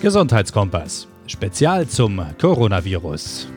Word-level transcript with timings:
Gesundheitskompass. 0.00 1.06
Spezial 1.26 1.86
zum 1.86 2.24
Coronavirus. 2.40 3.48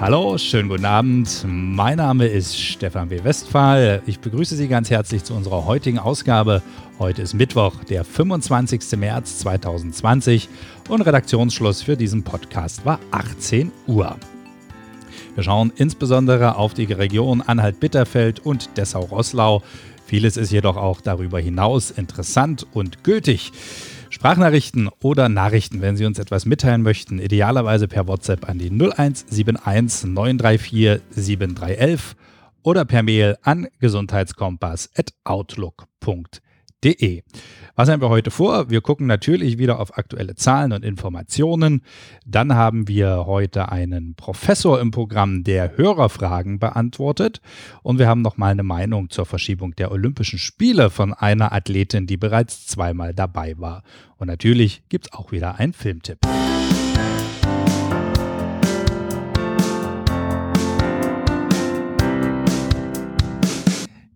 Hallo, 0.00 0.38
schönen 0.38 0.70
guten 0.70 0.86
Abend. 0.86 1.44
Mein 1.46 1.98
Name 1.98 2.26
ist 2.26 2.58
Stefan 2.58 3.10
W. 3.10 3.22
Westphal. 3.22 4.00
Ich 4.06 4.20
begrüße 4.20 4.56
Sie 4.56 4.68
ganz 4.68 4.88
herzlich 4.88 5.22
zu 5.22 5.34
unserer 5.34 5.66
heutigen 5.66 5.98
Ausgabe. 5.98 6.62
Heute 6.98 7.20
ist 7.20 7.34
Mittwoch, 7.34 7.84
der 7.84 8.04
25. 8.04 8.96
März 8.96 9.40
2020 9.40 10.48
und 10.88 11.02
Redaktionsschluss 11.02 11.82
für 11.82 11.98
diesen 11.98 12.22
Podcast 12.22 12.86
war 12.86 13.00
18 13.10 13.70
Uhr. 13.86 14.16
Wir 15.34 15.42
schauen 15.42 15.72
insbesondere 15.76 16.56
auf 16.56 16.74
die 16.74 16.84
Region 16.84 17.42
Anhalt-Bitterfeld 17.42 18.40
und 18.46 18.78
Dessau-Rosslau. 18.78 19.62
Vieles 20.14 20.36
ist 20.36 20.52
jedoch 20.52 20.76
auch 20.76 21.00
darüber 21.00 21.40
hinaus 21.40 21.90
interessant 21.90 22.64
und 22.72 23.02
gültig. 23.02 23.50
Sprachnachrichten 24.10 24.88
oder 25.02 25.28
Nachrichten, 25.28 25.80
wenn 25.80 25.96
Sie 25.96 26.04
uns 26.04 26.20
etwas 26.20 26.46
mitteilen 26.46 26.82
möchten, 26.82 27.18
idealerweise 27.18 27.88
per 27.88 28.06
WhatsApp 28.06 28.48
an 28.48 28.60
die 28.60 28.70
0171 28.70 30.04
934 30.04 31.00
7311 31.10 32.14
oder 32.62 32.84
per 32.84 33.02
Mail 33.02 33.38
an 33.42 33.66
gesundheitskompass.outlook.de. 33.80 36.43
Was 37.76 37.88
haben 37.88 38.02
wir 38.02 38.08
heute 38.08 38.30
vor? 38.30 38.70
Wir 38.70 38.82
gucken 38.82 39.06
natürlich 39.06 39.58
wieder 39.58 39.80
auf 39.80 39.98
aktuelle 39.98 40.36
Zahlen 40.36 40.72
und 40.72 40.84
Informationen. 40.84 41.82
Dann 42.24 42.54
haben 42.54 42.86
wir 42.86 43.24
heute 43.26 43.72
einen 43.72 44.14
Professor 44.14 44.80
im 44.80 44.90
Programm, 44.92 45.42
der 45.42 45.76
Hörerfragen 45.76 46.60
beantwortet. 46.60 47.40
Und 47.82 47.98
wir 47.98 48.06
haben 48.06 48.22
noch 48.22 48.36
mal 48.36 48.52
eine 48.52 48.62
Meinung 48.62 49.10
zur 49.10 49.26
Verschiebung 49.26 49.74
der 49.74 49.90
Olympischen 49.90 50.38
Spiele 50.38 50.90
von 50.90 51.14
einer 51.14 51.52
Athletin, 51.52 52.06
die 52.06 52.16
bereits 52.16 52.66
zweimal 52.66 53.14
dabei 53.14 53.58
war. 53.58 53.82
Und 54.18 54.28
natürlich 54.28 54.82
gibt 54.88 55.06
es 55.06 55.12
auch 55.12 55.32
wieder 55.32 55.58
einen 55.58 55.72
Filmtipp. 55.72 56.18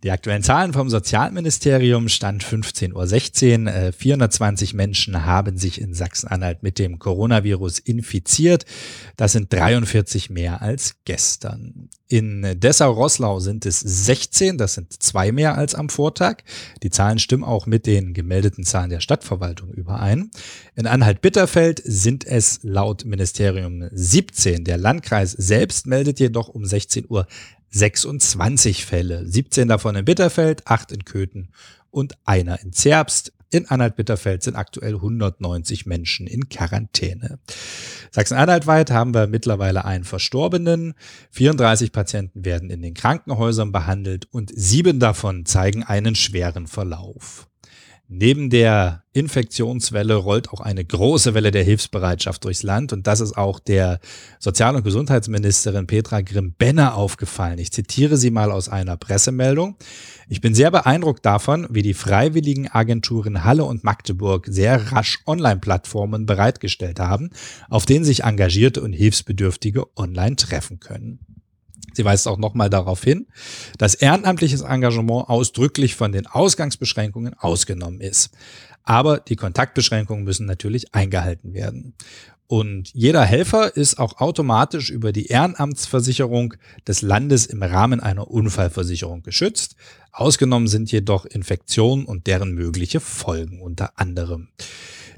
Die 0.09 0.13
aktuellen 0.13 0.43
Zahlen 0.43 0.73
vom 0.73 0.89
Sozialministerium 0.89 2.09
stand 2.09 2.43
15.16 2.43 3.67
Uhr. 3.67 3.75
Äh, 3.75 3.93
420 3.93 4.73
Menschen 4.73 5.27
haben 5.27 5.59
sich 5.59 5.79
in 5.79 5.93
Sachsen-Anhalt 5.93 6.63
mit 6.63 6.79
dem 6.79 6.99
Coronavirus 6.99 7.79
infiziert. 7.79 8.65
Das 9.19 9.33
sind 9.33 9.53
43 9.53 10.31
mehr 10.31 10.63
als 10.63 10.95
gestern. 11.05 11.91
In 12.11 12.59
Dessau-Rosslau 12.59 13.39
sind 13.41 13.67
es 13.67 13.81
16, 13.81 14.57
das 14.57 14.73
sind 14.73 14.95
zwei 15.03 15.31
mehr 15.31 15.59
als 15.59 15.75
am 15.75 15.91
Vortag. 15.91 16.39
Die 16.83 16.89
Zahlen 16.89 17.19
stimmen 17.19 17.45
auch 17.45 17.67
mit 17.67 17.85
den 17.85 18.15
gemeldeten 18.15 18.65
Zahlen 18.65 18.89
der 18.89 19.01
Stadtverwaltung 19.01 19.71
überein. 19.75 20.31
In 20.75 20.87
Anhalt-Bitterfeld 20.87 21.83
sind 21.85 22.27
es 22.27 22.61
laut 22.63 23.05
Ministerium 23.05 23.91
17. 23.93 24.65
Der 24.65 24.79
Landkreis 24.79 25.33
selbst 25.33 25.87
meldet 25.87 26.19
jedoch 26.19 26.49
um 26.49 26.65
16 26.65 27.05
Uhr 27.11 27.27
26 27.71 28.85
Fälle, 28.87 29.27
17 29.27 29.69
davon 29.69 29.97
in 29.97 30.05
Bitterfeld, 30.05 30.67
8 30.67 30.93
in 30.93 31.05
Köthen 31.05 31.53
und 31.91 32.15
einer 32.25 32.61
in 32.63 32.73
Zerbst. 32.73 33.33
In 33.51 33.67
Anhalt-Bitterfeld 33.67 34.43
sind 34.43 34.57
aktuell 34.57 34.97
190 34.97 35.87
Menschen 35.87 36.27
in 36.27 36.51
Quarantäne. 36.51 37.39
Sachsen-Anhalt-weit 38.11 38.91
haben 38.91 39.15
wir 39.15 39.27
mittlerweile 39.27 39.87
einen 39.87 40.05
Verstorbenen. 40.05 40.93
34 41.31 41.91
Patienten 41.91 42.45
werden 42.45 42.69
in 42.69 42.83
den 42.83 42.93
Krankenhäusern 42.93 43.73
behandelt 43.73 44.29
und 44.31 44.53
sieben 44.55 45.01
davon 45.01 45.47
zeigen 45.47 45.83
einen 45.83 46.15
schweren 46.15 46.67
Verlauf. 46.67 47.48
Neben 48.11 48.49
der 48.49 49.05
Infektionswelle 49.13 50.15
rollt 50.15 50.49
auch 50.49 50.61
eine 50.61 50.83
große 50.83 51.35
Welle 51.35 51.51
der 51.51 51.63
Hilfsbereitschaft 51.63 52.43
durchs 52.43 52.63
Land 52.63 52.95
und 52.95 53.07
das 53.07 53.21
ist 53.21 53.37
auch 53.37 53.61
der 53.61 54.01
Sozial- 54.39 54.77
und 54.77 54.83
Gesundheitsministerin 54.83 55.87
Petra 55.87 56.23
Grimm-Benner 56.23 56.95
aufgefallen. 56.95 57.59
Ich 57.59 57.71
zitiere 57.71 58.17
sie 58.17 58.31
mal 58.31 58.51
aus 58.51 58.71
einer 58.71 58.97
Pressemeldung. 58.97 59.77
Ich 60.27 60.41
bin 60.41 60.55
sehr 60.55 60.71
beeindruckt 60.71 61.27
davon, 61.27 61.67
wie 61.69 61.83
die 61.83 61.93
freiwilligen 61.93 62.69
Agenturen 62.69 63.45
Halle 63.45 63.65
und 63.65 63.85
Magdeburg 63.85 64.47
sehr 64.49 64.91
rasch 64.91 65.19
Online-Plattformen 65.27 66.25
bereitgestellt 66.25 67.01
haben, 67.01 67.29
auf 67.69 67.85
denen 67.85 68.07
sich 68.07 68.25
Engagierte 68.25 68.81
und 68.81 68.95
Hilfsbedürftige 68.95 69.85
online 69.99 70.37
treffen 70.37 70.81
können. 70.81 71.38
Sie 71.99 72.05
weist 72.05 72.29
auch 72.29 72.39
nochmal 72.39 72.71
darauf 72.71 73.03
hin, 73.03 73.27
dass 73.77 73.97
ehrenamtliches 73.97 74.61
Engagement 74.61 75.29
ausdrücklich 75.29 75.97
von 75.97 76.13
den 76.13 76.29
Ausgangsbeschränkungen 76.29 77.35
ausgenommen 77.35 78.01
ist. 78.01 78.31
Aber 78.85 79.19
die 79.19 79.35
Kontaktbeschränkungen 79.35 80.23
müssen 80.23 80.47
natürlich 80.47 80.95
eingehalten 80.95 81.55
werden. 81.55 81.95
Und 82.47 82.95
jeder 82.95 83.25
Helfer 83.25 83.77
ist 83.77 83.99
auch 83.99 84.21
automatisch 84.21 84.91
über 84.91 85.11
die 85.11 85.27
Ehrenamtsversicherung 85.27 86.55
des 86.87 87.03
Landes 87.03 87.47
im 87.47 87.65
Rahmen 87.65 87.99
einer 87.99 88.31
Unfallversicherung 88.31 89.25
geschützt. 89.25 89.75
Ausgenommen 90.13 90.69
sind 90.69 90.93
jedoch 90.93 91.27
Infektionen 91.27 92.05
und 92.05 92.29
deren 92.29 92.53
mögliche 92.53 93.01
Folgen 93.01 93.61
unter 93.61 93.99
anderem. 93.99 94.51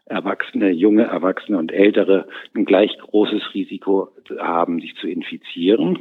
Erwachsene, 0.05 0.71
junge 0.71 1.03
Erwachsene 1.03 1.57
und 1.57 1.71
Ältere 1.71 2.27
ein 2.55 2.65
gleich 2.65 2.97
großes 2.97 3.53
Risiko 3.53 4.09
haben, 4.39 4.79
sich 4.79 4.95
zu 4.95 5.07
infizieren. 5.07 5.99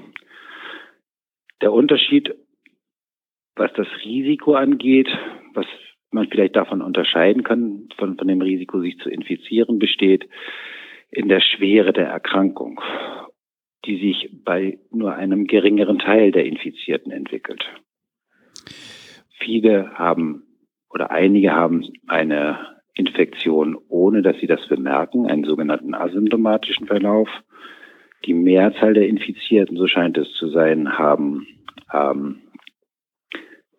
Der 1.62 1.72
Unterschied 1.72 2.34
was 3.56 3.72
das 3.74 3.86
Risiko 4.04 4.54
angeht, 4.54 5.08
was 5.54 5.66
man 6.10 6.28
vielleicht 6.28 6.56
davon 6.56 6.82
unterscheiden 6.82 7.42
kann, 7.42 7.88
von, 7.98 8.16
von 8.16 8.28
dem 8.28 8.40
Risiko, 8.40 8.80
sich 8.80 8.98
zu 8.98 9.10
infizieren, 9.10 9.78
besteht 9.78 10.28
in 11.10 11.28
der 11.28 11.40
Schwere 11.40 11.92
der 11.92 12.06
Erkrankung, 12.06 12.80
die 13.84 13.98
sich 13.98 14.30
bei 14.44 14.78
nur 14.90 15.14
einem 15.14 15.46
geringeren 15.46 15.98
Teil 15.98 16.32
der 16.32 16.46
Infizierten 16.46 17.12
entwickelt. 17.12 17.64
Viele 19.38 19.92
haben 19.94 20.44
oder 20.90 21.10
einige 21.10 21.52
haben 21.52 21.84
eine 22.06 22.74
Infektion, 22.94 23.76
ohne 23.88 24.22
dass 24.22 24.38
sie 24.38 24.46
das 24.46 24.66
bemerken, 24.68 25.26
einen 25.26 25.44
sogenannten 25.44 25.94
asymptomatischen 25.94 26.86
Verlauf. 26.86 27.28
Die 28.24 28.34
Mehrzahl 28.34 28.94
der 28.94 29.08
Infizierten, 29.08 29.76
so 29.76 29.88
scheint 29.88 30.16
es 30.16 30.32
zu 30.34 30.48
sein, 30.48 30.96
haben 30.96 31.46
ähm, 31.92 32.43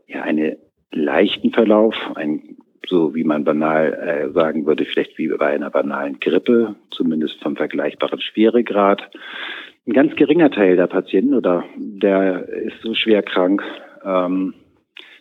ja, 0.08 0.22
einen 0.22 0.58
leichten 0.92 1.52
Verlauf, 1.52 1.96
ein, 2.16 2.58
so 2.88 3.16
wie 3.16 3.24
man 3.24 3.44
banal 3.44 3.94
äh, 3.94 4.32
sagen 4.34 4.66
würde, 4.66 4.86
vielleicht 4.86 5.18
wie 5.18 5.28
bei 5.30 5.48
einer 5.48 5.70
banalen 5.70 6.20
Grippe, 6.20 6.76
zumindest 6.92 7.42
vom 7.42 7.56
vergleichbaren 7.56 8.22
Schweregrad. 8.22 9.10
Ein 9.88 9.94
ganz 9.94 10.16
geringer 10.16 10.50
Teil 10.50 10.76
der 10.76 10.88
Patienten 10.88 11.34
oder 11.34 11.64
der 11.78 12.48
ist 12.50 12.82
so 12.82 12.94
schwer 12.94 13.24
krank, 13.24 13.64
ähm, 14.04 14.54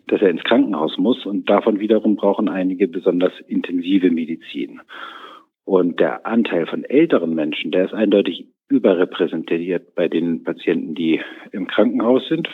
dass 0.07 0.21
er 0.21 0.31
ins 0.31 0.45
Krankenhaus 0.45 0.99
muss 0.99 1.25
und 1.25 1.49
davon 1.49 1.81
wiederum 1.81 2.17
brauchen 2.17 2.49
einige 2.49 2.89
besonders 2.89 3.33
intensive 3.49 4.11
Medizin. 4.11 4.81
Und 5.65 5.99
der 5.99 6.27
Anteil 6.27 6.67
von 6.67 6.85
älteren 6.85 7.35
Menschen, 7.35 7.71
der 7.71 7.87
ist 7.87 7.95
eindeutig 7.95 8.47
überrepräsentiert 8.69 9.95
bei 9.95 10.09
den 10.09 10.45
Patienten, 10.45 10.95
die 10.95 11.21
im 11.53 11.67
Krankenhaus 11.67 12.27
sind, 12.29 12.49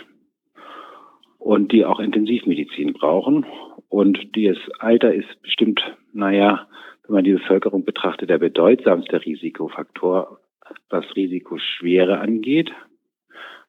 und 1.40 1.72
die 1.72 1.84
auch 1.84 1.98
Intensivmedizin 1.98 2.92
brauchen. 2.92 3.46
Und 3.88 4.36
dieses 4.36 4.58
Alter 4.78 5.12
ist 5.12 5.42
bestimmt, 5.42 5.80
naja, 6.12 6.68
wenn 7.02 7.14
man 7.14 7.24
die 7.24 7.32
Bevölkerung 7.32 7.84
betrachtet, 7.84 8.30
der 8.30 8.38
bedeutsamste 8.38 9.24
Risikofaktor, 9.24 10.38
was 10.90 11.04
Risikoschwere 11.16 12.20
angeht. 12.20 12.70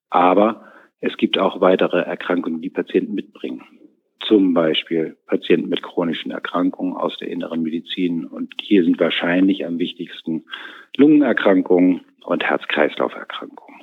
Aber 0.09 0.71
es 0.99 1.17
gibt 1.17 1.39
auch 1.39 1.61
weitere 1.61 2.01
Erkrankungen, 2.01 2.61
die 2.61 2.69
Patienten 2.69 3.15
mitbringen. 3.15 3.63
Zum 4.27 4.53
Beispiel 4.53 5.17
Patienten 5.25 5.69
mit 5.69 5.81
chronischen 5.81 6.31
Erkrankungen 6.31 6.95
aus 6.95 7.17
der 7.17 7.29
inneren 7.29 7.63
Medizin. 7.63 8.25
Und 8.25 8.53
hier 8.61 8.83
sind 8.83 8.99
wahrscheinlich 8.99 9.65
am 9.65 9.79
wichtigsten 9.79 10.43
Lungenerkrankungen 10.97 12.01
und 12.23 12.43
Herz-Kreislauf-Erkrankungen. 12.43 13.79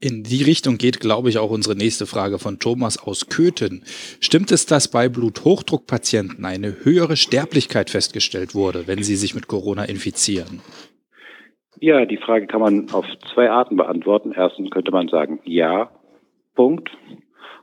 In 0.00 0.22
die 0.22 0.44
Richtung 0.44 0.78
geht, 0.78 1.00
glaube 1.00 1.28
ich, 1.28 1.38
auch 1.38 1.50
unsere 1.50 1.74
nächste 1.74 2.06
Frage 2.06 2.38
von 2.38 2.60
Thomas 2.60 3.02
aus 3.02 3.28
Köthen. 3.28 3.82
Stimmt 4.20 4.52
es, 4.52 4.64
dass 4.64 4.88
bei 4.88 5.08
Bluthochdruckpatienten 5.08 6.44
eine 6.44 6.84
höhere 6.84 7.16
Sterblichkeit 7.16 7.90
festgestellt 7.90 8.54
wurde, 8.54 8.86
wenn 8.86 9.02
sie 9.02 9.16
sich 9.16 9.34
mit 9.34 9.48
Corona 9.48 9.84
infizieren? 9.84 10.60
Ja, 11.80 12.04
die 12.06 12.16
Frage 12.16 12.46
kann 12.46 12.60
man 12.60 12.90
auf 12.92 13.06
zwei 13.34 13.50
Arten 13.50 13.76
beantworten. 13.76 14.32
Erstens 14.36 14.70
könnte 14.70 14.92
man 14.92 15.08
sagen, 15.08 15.40
ja, 15.44 15.90
Punkt. 16.54 16.90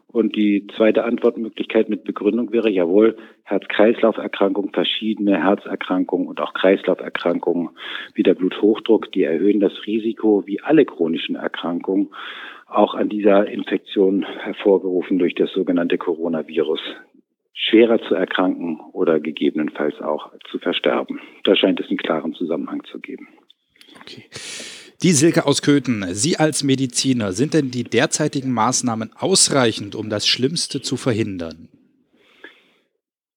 Und 0.08 0.36
die 0.36 0.68
zweite 0.76 1.04
Antwortmöglichkeit 1.04 1.90
mit 1.90 2.06
Begründung 2.06 2.52
wäre 2.52 2.70
jawohl, 2.70 3.18
Herz-Kreislauf-Erkrankungen, 3.44 4.72
verschiedene 4.72 5.44
Herzerkrankungen 5.44 6.28
und 6.28 6.40
auch 6.40 6.54
Kreislauferkrankungen 6.54 7.72
wie 8.14 8.24
der 8.24 8.36
Bluthochdruck, 8.36 9.12
die 9.12 9.24
erhöhen 9.24 9.60
das 9.60 9.74
Risiko, 9.86 10.44
wie 10.46 10.62
alle 10.62 10.86
chronischen 10.86 11.36
Erkrankungen, 11.36 12.10
auch 12.68 12.94
an 12.94 13.10
dieser 13.10 13.48
Infektion 13.48 14.24
hervorgerufen 14.24 15.20
durch 15.20 15.36
das 15.36 15.52
sogenannte 15.52 15.98
Coronavirus, 15.98 16.80
schwerer 17.54 18.02
zu 18.02 18.16
erkranken 18.16 18.80
oder 18.94 19.20
gegebenenfalls 19.20 20.00
auch 20.02 20.32
zu 20.50 20.60
versterben. 20.60 21.20
Da 21.44 21.56
scheint 21.56 21.80
es 21.80 21.90
einen 21.90 21.98
klaren 21.98 22.34
Zusammenhang 22.34 22.84
zu 22.86 23.00
geben. 23.00 23.28
Okay. 24.02 24.24
Die 25.04 25.12
Silke 25.12 25.46
aus 25.46 25.62
Köthen, 25.62 26.06
Sie 26.14 26.38
als 26.38 26.64
Mediziner, 26.64 27.34
sind 27.34 27.54
denn 27.54 27.70
die 27.70 27.84
derzeitigen 27.84 28.52
Maßnahmen 28.54 29.12
ausreichend, 29.20 29.96
um 29.96 30.10
das 30.10 30.26
Schlimmste 30.26 30.82
zu 30.82 30.96
verhindern? 30.96 31.68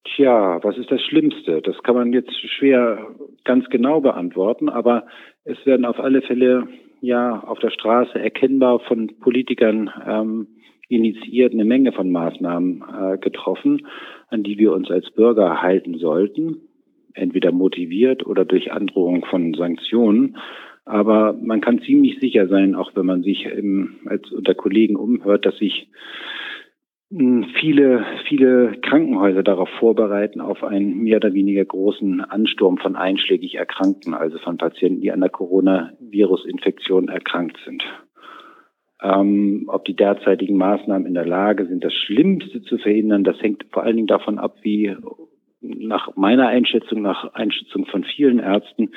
Tja, 0.04 0.60
was 0.62 0.78
ist 0.78 0.90
das 0.90 1.02
Schlimmste? 1.02 1.60
Das 1.62 1.76
kann 1.82 1.96
man 1.96 2.12
jetzt 2.12 2.32
schwer 2.58 3.08
ganz 3.44 3.68
genau 3.70 4.00
beantworten, 4.00 4.68
aber 4.68 5.06
es 5.44 5.58
werden 5.66 5.84
auf 5.84 5.98
alle 5.98 6.22
Fälle 6.22 6.68
ja 7.00 7.40
auf 7.40 7.58
der 7.58 7.70
Straße 7.70 8.18
erkennbar 8.18 8.80
von 8.80 9.18
Politikern 9.20 9.90
ähm, 10.06 10.46
initiiert 10.88 11.52
eine 11.52 11.64
Menge 11.64 11.92
von 11.92 12.10
Maßnahmen 12.10 12.82
äh, 12.82 13.18
getroffen, 13.18 13.86
an 14.28 14.42
die 14.42 14.58
wir 14.58 14.72
uns 14.72 14.90
als 14.90 15.10
Bürger 15.10 15.60
halten 15.60 15.98
sollten, 15.98 16.62
entweder 17.14 17.52
motiviert 17.52 18.26
oder 18.26 18.44
durch 18.44 18.72
Androhung 18.72 19.24
von 19.24 19.54
Sanktionen. 19.54 20.36
Aber 20.88 21.34
man 21.34 21.60
kann 21.60 21.82
ziemlich 21.82 22.18
sicher 22.18 22.48
sein, 22.48 22.74
auch 22.74 22.92
wenn 22.94 23.04
man 23.04 23.22
sich 23.22 23.44
im, 23.44 23.96
als 24.06 24.32
unter 24.32 24.54
Kollegen 24.54 24.96
umhört, 24.96 25.44
dass 25.44 25.58
sich 25.58 25.90
hm, 27.10 27.44
viele, 27.60 28.06
viele 28.26 28.72
Krankenhäuser 28.80 29.42
darauf 29.42 29.68
vorbereiten, 29.78 30.40
auf 30.40 30.64
einen 30.64 31.02
mehr 31.02 31.18
oder 31.18 31.34
weniger 31.34 31.62
großen 31.62 32.22
Ansturm 32.22 32.78
von 32.78 32.96
einschlägig 32.96 33.56
Erkrankten, 33.56 34.14
also 34.14 34.38
von 34.38 34.56
Patienten, 34.56 35.02
die 35.02 35.12
an 35.12 35.20
der 35.20 35.28
Coronavirus-Infektion 35.28 37.08
erkrankt 37.08 37.58
sind. 37.66 37.84
Ähm, 39.02 39.64
ob 39.68 39.84
die 39.84 39.94
derzeitigen 39.94 40.56
Maßnahmen 40.56 41.06
in 41.06 41.14
der 41.14 41.26
Lage 41.26 41.66
sind, 41.66 41.84
das 41.84 41.92
Schlimmste 41.92 42.62
zu 42.62 42.78
verhindern, 42.78 43.24
das 43.24 43.40
hängt 43.42 43.66
vor 43.72 43.82
allen 43.82 43.96
Dingen 43.96 44.08
davon 44.08 44.38
ab, 44.38 44.56
wie 44.62 44.96
nach 45.60 46.16
meiner 46.16 46.48
Einschätzung, 46.48 47.02
nach 47.02 47.34
Einschätzung 47.34 47.84
von 47.84 48.04
vielen 48.04 48.38
Ärzten, 48.38 48.90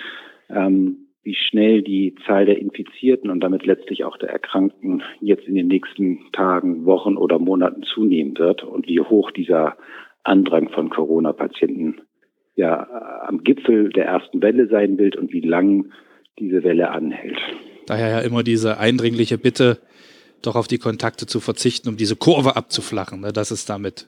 ähm, 0.50 1.08
wie 1.24 1.36
schnell 1.36 1.82
die 1.84 2.16
Zahl 2.26 2.46
der 2.46 2.58
Infizierten 2.58 3.30
und 3.30 3.42
damit 3.42 3.66
letztlich 3.66 4.04
auch 4.04 4.18
der 4.18 4.30
Erkrankten 4.30 5.04
jetzt 5.20 5.48
in 5.48 5.56
den 5.56 5.68
nächsten 5.68 6.32
Tagen, 6.34 6.86
Wochen 6.86 7.16
oder 7.16 7.38
Monaten 7.38 7.84
zunehmen 7.84 8.38
wird 8.38 8.64
und 8.64 8.88
wie 8.88 9.00
hoch 9.00 9.32
dieser 9.32 9.78
Andrang 10.24 10.70
von 10.70 10.90
Corona-Patienten 10.90 12.02
ja 12.56 13.24
am 13.28 13.44
Gipfel 13.44 13.90
der 13.90 14.06
ersten 14.06 14.42
Welle 14.42 14.68
sein 14.68 14.98
wird 14.98 15.16
und 15.16 15.32
wie 15.32 15.42
lang 15.42 15.92
diese 16.40 16.64
Welle 16.64 16.90
anhält. 16.90 17.38
Daher 17.86 18.10
ja 18.10 18.20
immer 18.20 18.44
diese 18.44 18.78
eindringliche 18.78 19.38
Bitte, 19.38 19.80
doch 20.42 20.56
auf 20.56 20.68
die 20.68 20.80
Kontakte 20.80 21.28
zu 21.28 21.40
verzichten, 21.40 21.90
um 21.90 21.98
diese 21.98 22.16
Kurve 22.16 22.56
abzuflachen. 22.56 23.22
Ne? 23.22 23.32
Das 23.32 23.52
ist 23.52 23.70
damit 23.70 24.08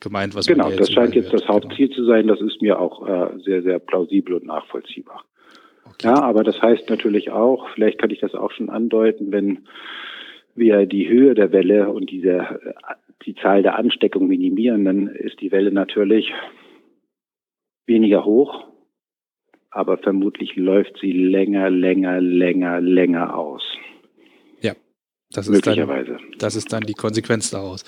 gemeint, 0.00 0.34
was 0.34 0.46
genau, 0.46 0.64
man 0.64 0.72
Genau, 0.72 0.80
das 0.80 0.92
scheint 0.92 1.14
jetzt 1.14 1.32
das. 1.32 1.46
Hauptziel 1.46 1.88
genau. 1.88 1.96
zu 1.96 2.04
sein. 2.06 2.26
Das 2.26 2.40
ist 2.40 2.62
mir 2.62 2.78
auch 2.78 3.06
äh, 3.06 3.38
sehr, 3.44 3.62
sehr 3.62 3.78
plausibel 3.78 4.34
und 4.34 4.46
nachvollziehbar. 4.46 5.24
Okay. 5.86 6.06
Ja, 6.08 6.22
aber 6.22 6.44
das 6.44 6.60
heißt 6.60 6.88
natürlich 6.88 7.30
auch, 7.30 7.68
vielleicht 7.74 7.98
kann 7.98 8.10
ich 8.10 8.20
das 8.20 8.34
auch 8.34 8.50
schon 8.50 8.70
andeuten, 8.70 9.32
wenn 9.32 9.66
wir 10.54 10.86
die 10.86 11.08
Höhe 11.08 11.34
der 11.34 11.52
Welle 11.52 11.90
und 11.90 12.10
diese, 12.10 12.60
die 13.26 13.34
Zahl 13.34 13.62
der 13.62 13.76
Ansteckungen 13.76 14.28
minimieren, 14.28 14.84
dann 14.84 15.08
ist 15.08 15.40
die 15.40 15.52
Welle 15.52 15.72
natürlich 15.72 16.32
weniger 17.86 18.24
hoch, 18.24 18.64
aber 19.70 19.98
vermutlich 19.98 20.56
läuft 20.56 20.98
sie 21.00 21.12
länger, 21.12 21.70
länger, 21.70 22.20
länger, 22.20 22.80
länger 22.80 23.36
aus. 23.36 23.62
Ja, 24.60 24.74
das 25.30 25.48
ist, 25.48 25.66
dann, 25.66 26.18
das 26.38 26.56
ist 26.56 26.72
dann 26.72 26.84
die 26.84 26.94
Konsequenz 26.94 27.50
daraus. 27.50 27.84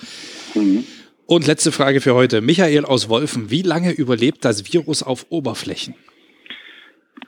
Mhm. 0.53 0.83
Und 1.25 1.47
letzte 1.47 1.71
Frage 1.71 1.99
für 1.99 2.13
heute. 2.13 2.41
Michael 2.41 2.85
aus 2.85 3.09
Wolfen, 3.09 3.51
wie 3.51 3.61
lange 3.61 3.91
überlebt 3.91 4.45
das 4.45 4.71
Virus 4.71 5.03
auf 5.03 5.25
Oberflächen? 5.29 5.95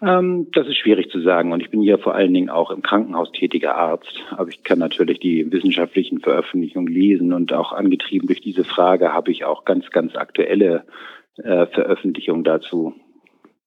Ähm, 0.01 0.47
das 0.53 0.67
ist 0.67 0.77
schwierig 0.77 1.09
zu 1.09 1.21
sagen 1.21 1.51
und 1.51 1.61
ich 1.61 1.69
bin 1.69 1.81
hier 1.81 1.97
vor 1.97 2.15
allen 2.15 2.33
Dingen 2.33 2.49
auch 2.49 2.71
im 2.71 2.81
Krankenhaus 2.81 3.31
tätiger 3.31 3.75
Arzt, 3.75 4.23
aber 4.31 4.49
ich 4.49 4.63
kann 4.63 4.79
natürlich 4.79 5.19
die 5.19 5.51
wissenschaftlichen 5.51 6.19
Veröffentlichungen 6.19 6.91
lesen 6.91 7.33
und 7.33 7.53
auch 7.53 7.73
angetrieben 7.73 8.27
durch 8.27 8.41
diese 8.41 8.63
Frage 8.63 9.13
habe 9.13 9.31
ich 9.31 9.45
auch 9.45 9.65
ganz, 9.65 9.89
ganz 9.91 10.15
aktuelle 10.15 10.85
äh, 11.37 11.65
Veröffentlichungen 11.67 12.43
dazu 12.43 12.93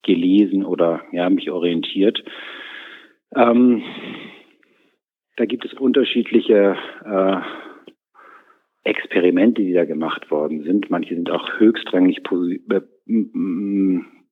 gelesen 0.02 0.64
oder 0.64 1.02
ja 1.12 1.28
mich 1.30 1.50
orientiert. 1.50 2.24
Ähm, 3.34 3.82
da 5.36 5.44
gibt 5.44 5.64
es 5.64 5.72
unterschiedliche 5.72 6.76
äh, 7.04 7.36
Experimente, 8.84 9.62
die 9.62 9.72
da 9.72 9.84
gemacht 9.84 10.30
worden 10.30 10.64
sind. 10.64 10.90
Manche 10.90 11.14
sind 11.14 11.30
auch 11.30 11.48
höchstrangig 11.58 12.22
äh, 12.68 12.80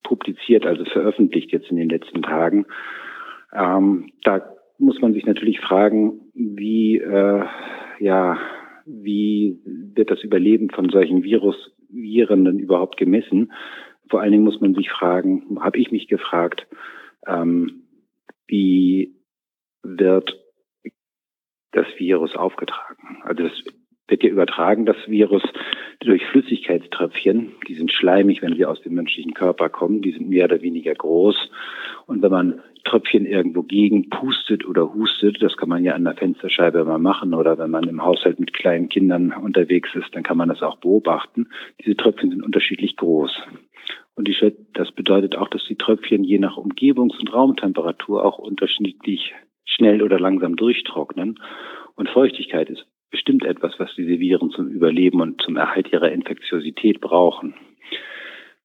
publiziert, 0.02 0.66
also 0.66 0.84
veröffentlicht 0.84 1.52
jetzt 1.52 1.70
in 1.70 1.76
den 1.76 1.88
letzten 1.88 2.22
Tagen. 2.22 2.66
Ähm, 3.52 4.12
da 4.24 4.54
muss 4.78 5.00
man 5.00 5.12
sich 5.12 5.26
natürlich 5.26 5.60
fragen, 5.60 6.20
wie, 6.34 6.98
äh, 6.98 7.44
ja, 7.98 8.38
wie 8.86 9.58
wird 9.64 10.10
das 10.10 10.22
Überleben 10.22 10.70
von 10.70 10.88
solchen 10.88 11.22
Virusviren 11.22 12.44
denn 12.44 12.58
überhaupt 12.58 12.96
gemessen? 12.96 13.52
Vor 14.08 14.20
allen 14.20 14.32
Dingen 14.32 14.44
muss 14.44 14.60
man 14.60 14.74
sich 14.74 14.90
fragen, 14.90 15.58
habe 15.60 15.78
ich 15.78 15.92
mich 15.92 16.08
gefragt, 16.08 16.66
ähm, 17.26 17.84
wie 18.46 19.14
wird 19.82 20.36
das 21.72 21.86
Virus 21.98 22.34
aufgetragen? 22.34 23.18
Also 23.22 23.44
das 23.44 23.52
wird 24.10 24.22
ja 24.22 24.30
übertragen, 24.30 24.86
das 24.86 24.96
Virus, 25.06 25.42
durch 26.00 26.24
Flüssigkeitströpfchen. 26.26 27.52
Die 27.68 27.74
sind 27.74 27.92
schleimig, 27.92 28.40
wenn 28.42 28.56
sie 28.56 28.64
aus 28.64 28.80
dem 28.82 28.94
menschlichen 28.94 29.34
Körper 29.34 29.68
kommen. 29.68 30.00
Die 30.00 30.12
sind 30.12 30.28
mehr 30.28 30.46
oder 30.46 30.62
weniger 30.62 30.94
groß. 30.94 31.36
Und 32.06 32.22
wenn 32.22 32.30
man 32.30 32.62
Tröpfchen 32.84 33.26
irgendwo 33.26 33.62
gegen 33.62 34.08
pustet 34.08 34.66
oder 34.66 34.94
hustet, 34.94 35.42
das 35.42 35.56
kann 35.56 35.68
man 35.68 35.84
ja 35.84 35.94
an 35.94 36.04
der 36.04 36.14
Fensterscheibe 36.14 36.84
mal 36.84 36.98
machen 36.98 37.34
oder 37.34 37.58
wenn 37.58 37.70
man 37.70 37.84
im 37.84 38.02
Haushalt 38.02 38.40
mit 38.40 38.54
kleinen 38.54 38.88
Kindern 38.88 39.32
unterwegs 39.32 39.90
ist, 39.94 40.14
dann 40.14 40.22
kann 40.22 40.38
man 40.38 40.48
das 40.48 40.62
auch 40.62 40.78
beobachten. 40.78 41.48
Diese 41.84 41.96
Tröpfchen 41.96 42.30
sind 42.30 42.42
unterschiedlich 42.42 42.96
groß. 42.96 43.36
Und 44.14 44.26
die, 44.26 44.36
das 44.72 44.90
bedeutet 44.92 45.36
auch, 45.36 45.48
dass 45.48 45.64
die 45.66 45.76
Tröpfchen 45.76 46.24
je 46.24 46.38
nach 46.38 46.56
Umgebungs- 46.56 47.18
und 47.18 47.32
Raumtemperatur 47.32 48.24
auch 48.24 48.38
unterschiedlich 48.38 49.34
schnell 49.64 50.02
oder 50.02 50.18
langsam 50.18 50.56
durchtrocknen. 50.56 51.38
Und 51.94 52.08
Feuchtigkeit 52.08 52.70
ist 52.70 52.86
bestimmt 53.10 53.44
etwas, 53.44 53.78
was 53.78 53.94
diese 53.96 54.20
Viren 54.20 54.50
zum 54.50 54.68
Überleben 54.68 55.20
und 55.20 55.42
zum 55.42 55.56
Erhalt 55.56 55.92
ihrer 55.92 56.10
Infektiosität 56.12 57.00
brauchen. 57.00 57.54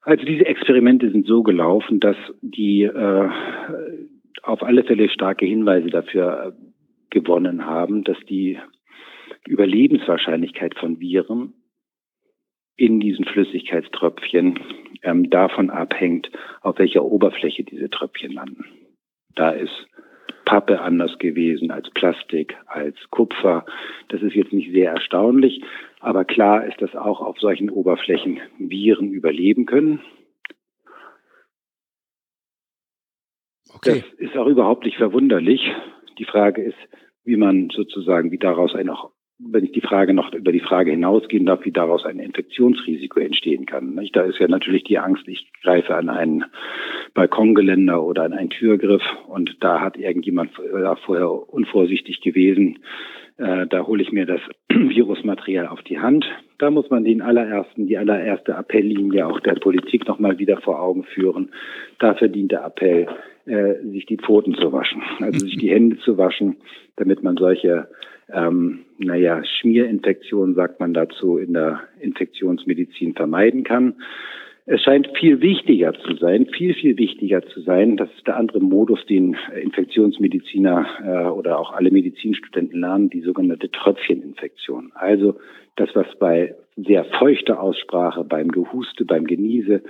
Also 0.02 0.24
diese 0.24 0.46
Experimente 0.46 1.10
sind 1.10 1.26
so 1.26 1.42
gelaufen, 1.42 2.00
dass 2.00 2.18
die 2.42 2.84
äh, 2.84 3.30
auf 4.44 4.62
alle 4.62 4.84
Fälle 4.84 5.10
starke 5.10 5.46
Hinweise 5.46 5.90
dafür 5.90 6.54
äh, 6.56 6.66
gewonnen 7.10 7.66
haben, 7.66 8.04
dass 8.04 8.18
die 8.30 8.60
Überlebenswahrscheinlichkeit 9.48 10.78
von 10.78 11.00
Viren 11.00 11.54
in 12.78 13.00
diesen 13.00 13.26
Flüssigkeitströpfchen 13.26 14.60
ähm, 15.02 15.30
davon 15.30 15.70
abhängt, 15.70 16.30
auf 16.62 16.78
welcher 16.78 17.04
Oberfläche 17.04 17.64
diese 17.64 17.90
Tröpfchen 17.90 18.34
landen. 18.34 18.66
Da 19.34 19.52
ist 19.52 19.88
Pappe 20.46 20.82
anders 20.82 21.18
gewesen 21.20 21.72
als 21.72 21.90
Plastik, 21.90 22.56
als 22.68 22.96
Kupfer. 23.10 23.66
Das 24.10 24.22
ist 24.22 24.36
jetzt 24.36 24.54
nicht 24.54 24.72
sehr 24.72 24.92
erstaunlich, 24.92 25.62
aber 26.00 26.24
klar 26.24 26.66
ist, 26.66 26.82
dass 26.82 26.96
auch 26.96 27.20
auf 27.20 27.40
solchen 27.40 27.70
Oberflächen 27.70 28.40
Viren 28.60 29.12
überleben 29.12 29.66
können. 29.66 30.00
Okay. 33.74 34.04
Das 34.08 34.20
ist 34.20 34.38
auch 34.38 34.48
überhaupt 34.48 34.86
nicht 34.86 34.98
verwunderlich. 34.98 35.62
Die 36.18 36.26
Frage 36.26 36.62
ist, 36.62 36.78
wie 37.26 37.36
man 37.36 37.70
sozusagen, 37.72 38.32
wie 38.32 38.38
daraus 38.38 38.74
ein 38.76 38.90
auch 38.90 39.12
wenn 39.38 39.66
ich 39.66 39.74
die 39.74 39.82
Frage 39.82 40.14
noch 40.14 40.34
über 40.34 40.52
die 40.52 40.62
Frage 40.62 40.92
hinausgehen 40.92 41.46
darf, 41.46 41.66
wie 41.66 41.72
daraus 41.72 42.06
ein 42.06 42.20
Infektionsrisiko 42.20 43.20
entstehen 43.20 43.66
kann. 43.66 44.00
Da 44.14 44.22
ist 44.22 44.40
ja 44.40 44.48
natürlich 44.48 44.86
die 44.86 44.98
Angst, 44.98 45.28
ich 45.28 45.52
greife 45.62 45.96
an 45.96 46.10
einen 46.10 46.46
Balkongeländer 47.14 48.02
oder 48.02 48.24
an 48.24 48.34
einen 48.34 48.50
Türgriff 48.50 49.04
und 49.28 49.58
da 49.60 49.82
hat 49.82 49.98
irgendjemand 49.98 50.52
vorher 51.06 51.32
unvorsichtig 51.54 52.22
gewesen. 52.22 52.80
Äh, 53.38 53.68
da 53.68 53.86
hole 53.86 54.02
ich 54.02 54.14
mir 54.14 54.26
das 54.26 54.40
Virusmaterial 54.70 55.68
auf 55.68 55.82
die 55.82 56.00
Hand. 56.00 56.26
Da 56.58 56.72
muss 56.72 56.90
man 56.90 57.04
den 57.04 57.22
allerersten, 57.22 57.88
die 57.88 57.98
allererste 57.98 58.56
Appelllinie 58.56 59.28
auch 59.28 59.42
der 59.42 59.56
Politik 59.56 60.08
nochmal 60.08 60.40
wieder 60.40 60.62
vor 60.62 60.82
Augen 60.82 61.04
führen. 61.04 61.52
Da 62.00 62.14
verdient 62.14 62.54
der 62.54 62.64
Appell, 62.64 63.08
äh, 63.46 63.76
sich 63.92 64.06
die 64.06 64.18
Pfoten 64.18 64.56
zu 64.56 64.72
waschen, 64.72 65.02
also 65.20 65.40
sich 65.40 65.58
die 65.58 65.70
Hände 65.70 65.98
zu 65.98 66.18
waschen, 66.18 66.56
damit 66.96 67.24
man 67.24 67.36
solche 67.36 67.90
ähm, 68.34 68.86
naja, 68.98 69.44
Schmierinfektionen, 69.44 70.56
sagt 70.56 70.80
man 70.80 70.94
dazu, 70.94 71.38
in 71.38 71.54
der 71.54 71.82
Infektionsmedizin 72.00 73.14
vermeiden 73.14 73.64
kann. 73.64 73.96
Es 74.68 74.82
scheint 74.82 75.08
viel 75.16 75.42
wichtiger 75.42 75.94
zu 75.94 76.16
sein, 76.16 76.48
viel, 76.48 76.74
viel 76.74 76.98
wichtiger 76.98 77.46
zu 77.46 77.62
sein. 77.62 77.98
Das 77.98 78.10
ist 78.18 78.26
der 78.26 78.38
andere 78.38 78.60
Modus, 78.60 79.06
den 79.06 79.38
Infektionsmediziner 79.62 80.88
äh, 81.04 81.30
oder 81.30 81.60
auch 81.60 81.72
alle 81.74 81.92
Medizinstudenten 81.92 82.80
lernen, 82.80 83.12
die 83.12 83.22
sogenannte 83.22 83.70
Tröpfcheninfektion. 83.70 84.92
Also 84.96 85.38
das, 85.76 85.90
was 85.94 86.08
bei 86.18 86.56
sehr 86.76 87.06
feuchter 87.06 87.62
Aussprache, 87.62 88.24
beim 88.26 88.50
Gehuste, 88.50 89.06
beim 89.06 89.26
Geniese 89.26 89.82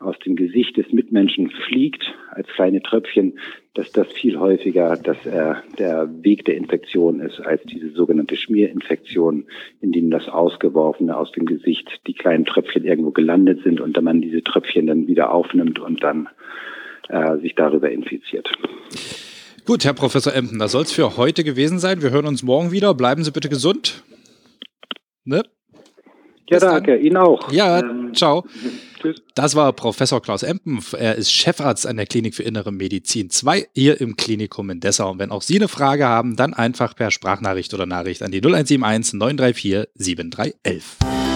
aus 0.00 0.18
dem 0.18 0.34
Gesicht 0.34 0.76
des 0.76 0.92
Mitmenschen 0.92 1.50
fliegt 1.50 2.12
als 2.30 2.48
kleine 2.48 2.82
Tröpfchen, 2.82 3.38
dass 3.74 3.92
das 3.92 4.08
viel 4.08 4.38
häufiger 4.38 4.96
dass, 4.96 5.24
äh, 5.24 5.54
der 5.78 6.10
Weg 6.22 6.44
der 6.44 6.56
Infektion 6.56 7.20
ist 7.20 7.40
als 7.40 7.62
diese 7.62 7.90
sogenannte 7.90 8.36
Schmierinfektion, 8.36 9.46
in 9.80 9.92
denen 9.92 10.10
das 10.10 10.28
Ausgeworfene 10.28 11.16
aus 11.16 11.30
dem 11.30 11.46
Gesicht, 11.46 12.00
die 12.08 12.14
kleinen 12.14 12.44
Tröpfchen 12.44 12.84
irgendwo 12.84 13.12
gelandet 13.12 13.62
sind 13.62 13.80
und 13.80 13.96
dann 13.96 14.04
man 14.04 14.20
diese 14.20 14.42
Tröpfchen 14.42 14.88
dann 14.88 15.06
wieder 15.06 15.32
aufnimmt 15.32 15.78
und 15.78 16.02
dann 16.02 16.28
äh, 17.08 17.38
sich 17.38 17.54
darüber 17.54 17.90
infiziert. 17.90 18.50
Gut, 19.64 19.84
Herr 19.84 19.94
Professor 19.94 20.34
Emden, 20.34 20.58
das 20.58 20.72
soll 20.72 20.82
es 20.82 20.92
für 20.92 21.16
heute 21.16 21.44
gewesen 21.44 21.78
sein. 21.78 22.02
Wir 22.02 22.10
hören 22.10 22.26
uns 22.26 22.42
morgen 22.42 22.72
wieder. 22.72 22.94
Bleiben 22.94 23.22
Sie 23.22 23.30
bitte 23.30 23.48
gesund. 23.48 24.02
Ne? 25.24 25.44
Ja, 26.52 26.58
danke. 26.58 26.96
Ihnen 26.96 27.16
auch. 27.16 27.50
Ja, 27.52 27.80
ähm, 27.80 28.14
ciao. 28.14 28.44
Tschüss. 29.00 29.22
Das 29.34 29.56
war 29.56 29.72
Professor 29.72 30.22
Klaus 30.22 30.42
Empen. 30.42 30.80
Er 30.96 31.16
ist 31.16 31.32
Chefarzt 31.32 31.86
an 31.86 31.96
der 31.96 32.06
Klinik 32.06 32.34
für 32.34 32.44
Innere 32.44 32.70
Medizin 32.70 33.30
2 33.30 33.68
hier 33.74 34.00
im 34.00 34.16
Klinikum 34.16 34.70
in 34.70 34.80
Dessau. 34.80 35.10
Und 35.10 35.18
wenn 35.18 35.30
auch 35.30 35.42
Sie 35.42 35.56
eine 35.56 35.68
Frage 35.68 36.06
haben, 36.06 36.36
dann 36.36 36.54
einfach 36.54 36.94
per 36.94 37.10
Sprachnachricht 37.10 37.74
oder 37.74 37.86
Nachricht 37.86 38.22
an 38.22 38.30
die 38.30 38.38
0171 38.38 39.14
934 39.14 39.88
7311. 39.94 41.31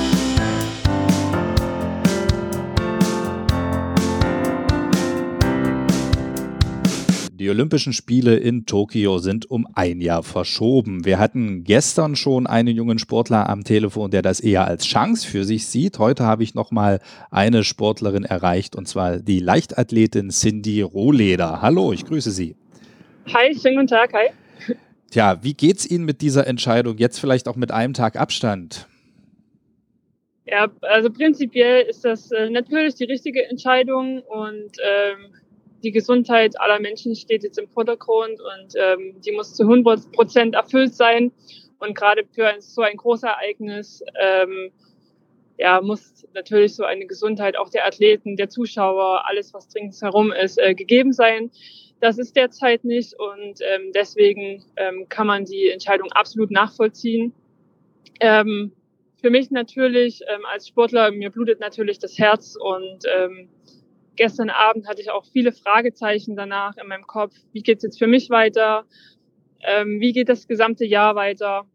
Die 7.46 7.50
Olympischen 7.50 7.92
Spiele 7.92 8.34
in 8.38 8.66
Tokio 8.66 9.18
sind 9.18 9.48
um 9.48 9.68
ein 9.72 10.00
Jahr 10.00 10.24
verschoben. 10.24 11.04
Wir 11.04 11.20
hatten 11.20 11.62
gestern 11.62 12.16
schon 12.16 12.48
einen 12.48 12.74
jungen 12.74 12.98
Sportler 12.98 13.48
am 13.48 13.62
Telefon, 13.62 14.10
der 14.10 14.20
das 14.20 14.40
eher 14.40 14.66
als 14.66 14.84
Chance 14.84 15.28
für 15.28 15.44
sich 15.44 15.68
sieht. 15.68 16.00
Heute 16.00 16.24
habe 16.24 16.42
ich 16.42 16.56
nochmal 16.56 16.98
eine 17.30 17.62
Sportlerin 17.62 18.24
erreicht 18.24 18.74
und 18.74 18.88
zwar 18.88 19.18
die 19.18 19.38
Leichtathletin 19.38 20.30
Cindy 20.30 20.82
Rohleder. 20.82 21.62
Hallo, 21.62 21.92
ich 21.92 22.04
grüße 22.04 22.32
Sie. 22.32 22.56
Hi, 23.32 23.56
schönen 23.56 23.76
guten 23.76 23.86
Tag. 23.86 24.12
Hi. 24.12 24.30
Tja, 25.12 25.38
wie 25.42 25.54
geht 25.54 25.76
es 25.76 25.88
Ihnen 25.88 26.04
mit 26.04 26.22
dieser 26.22 26.48
Entscheidung? 26.48 26.98
Jetzt 26.98 27.20
vielleicht 27.20 27.46
auch 27.46 27.54
mit 27.54 27.70
einem 27.70 27.94
Tag 27.94 28.16
Abstand? 28.16 28.88
Ja, 30.46 30.66
also 30.80 31.10
prinzipiell 31.10 31.82
ist 31.82 32.04
das 32.04 32.32
äh, 32.32 32.50
natürlich 32.50 32.96
die 32.96 33.04
richtige 33.04 33.48
Entscheidung 33.48 34.20
und 34.22 34.72
ähm, 34.84 35.32
die 35.82 35.92
Gesundheit 35.92 36.60
aller 36.60 36.80
Menschen 36.80 37.14
steht 37.14 37.42
jetzt 37.42 37.58
im 37.58 37.68
Vordergrund 37.68 38.40
und 38.40 38.74
ähm, 38.76 39.20
die 39.24 39.32
muss 39.32 39.54
zu 39.54 39.64
100 39.64 40.12
Prozent 40.12 40.54
erfüllt 40.54 40.94
sein. 40.94 41.32
Und 41.78 41.94
gerade 41.94 42.24
für 42.24 42.46
ein, 42.46 42.60
so 42.60 42.82
ein 42.82 42.96
Großereignis 42.96 44.02
ähm, 44.20 44.72
ja, 45.58 45.80
muss 45.80 46.26
natürlich 46.34 46.74
so 46.74 46.84
eine 46.84 47.06
Gesundheit 47.06 47.56
auch 47.56 47.70
der 47.70 47.86
Athleten, 47.86 48.36
der 48.36 48.48
Zuschauer, 48.48 49.26
alles, 49.26 49.54
was 49.54 49.68
ringsherum 49.74 50.32
ist, 50.32 50.58
äh, 50.58 50.74
gegeben 50.74 51.12
sein. 51.12 51.50
Das 52.00 52.18
ist 52.18 52.36
derzeit 52.36 52.84
nicht 52.84 53.14
und 53.18 53.60
ähm, 53.62 53.92
deswegen 53.94 54.64
ähm, 54.76 55.06
kann 55.08 55.26
man 55.26 55.44
die 55.44 55.70
Entscheidung 55.70 56.12
absolut 56.12 56.50
nachvollziehen. 56.50 57.32
Ähm, 58.20 58.72
für 59.18 59.30
mich 59.30 59.50
natürlich 59.50 60.20
ähm, 60.28 60.44
als 60.52 60.68
Sportler, 60.68 61.10
mir 61.10 61.30
blutet 61.30 61.58
natürlich 61.58 61.98
das 61.98 62.18
Herz 62.18 62.54
und 62.60 63.04
ähm, 63.16 63.48
gestern 64.16 64.50
Abend 64.50 64.88
hatte 64.88 65.00
ich 65.00 65.10
auch 65.10 65.24
viele 65.26 65.52
Fragezeichen 65.52 66.36
danach 66.36 66.76
in 66.76 66.88
meinem 66.88 67.06
Kopf. 67.06 67.34
Wie 67.52 67.62
geht's 67.62 67.82
jetzt 67.82 67.98
für 67.98 68.06
mich 68.06 68.30
weiter? 68.30 68.84
Ähm, 69.62 70.00
wie 70.00 70.12
geht 70.12 70.28
das 70.28 70.46
gesamte 70.46 70.84
Jahr 70.84 71.14
weiter? 71.14 71.66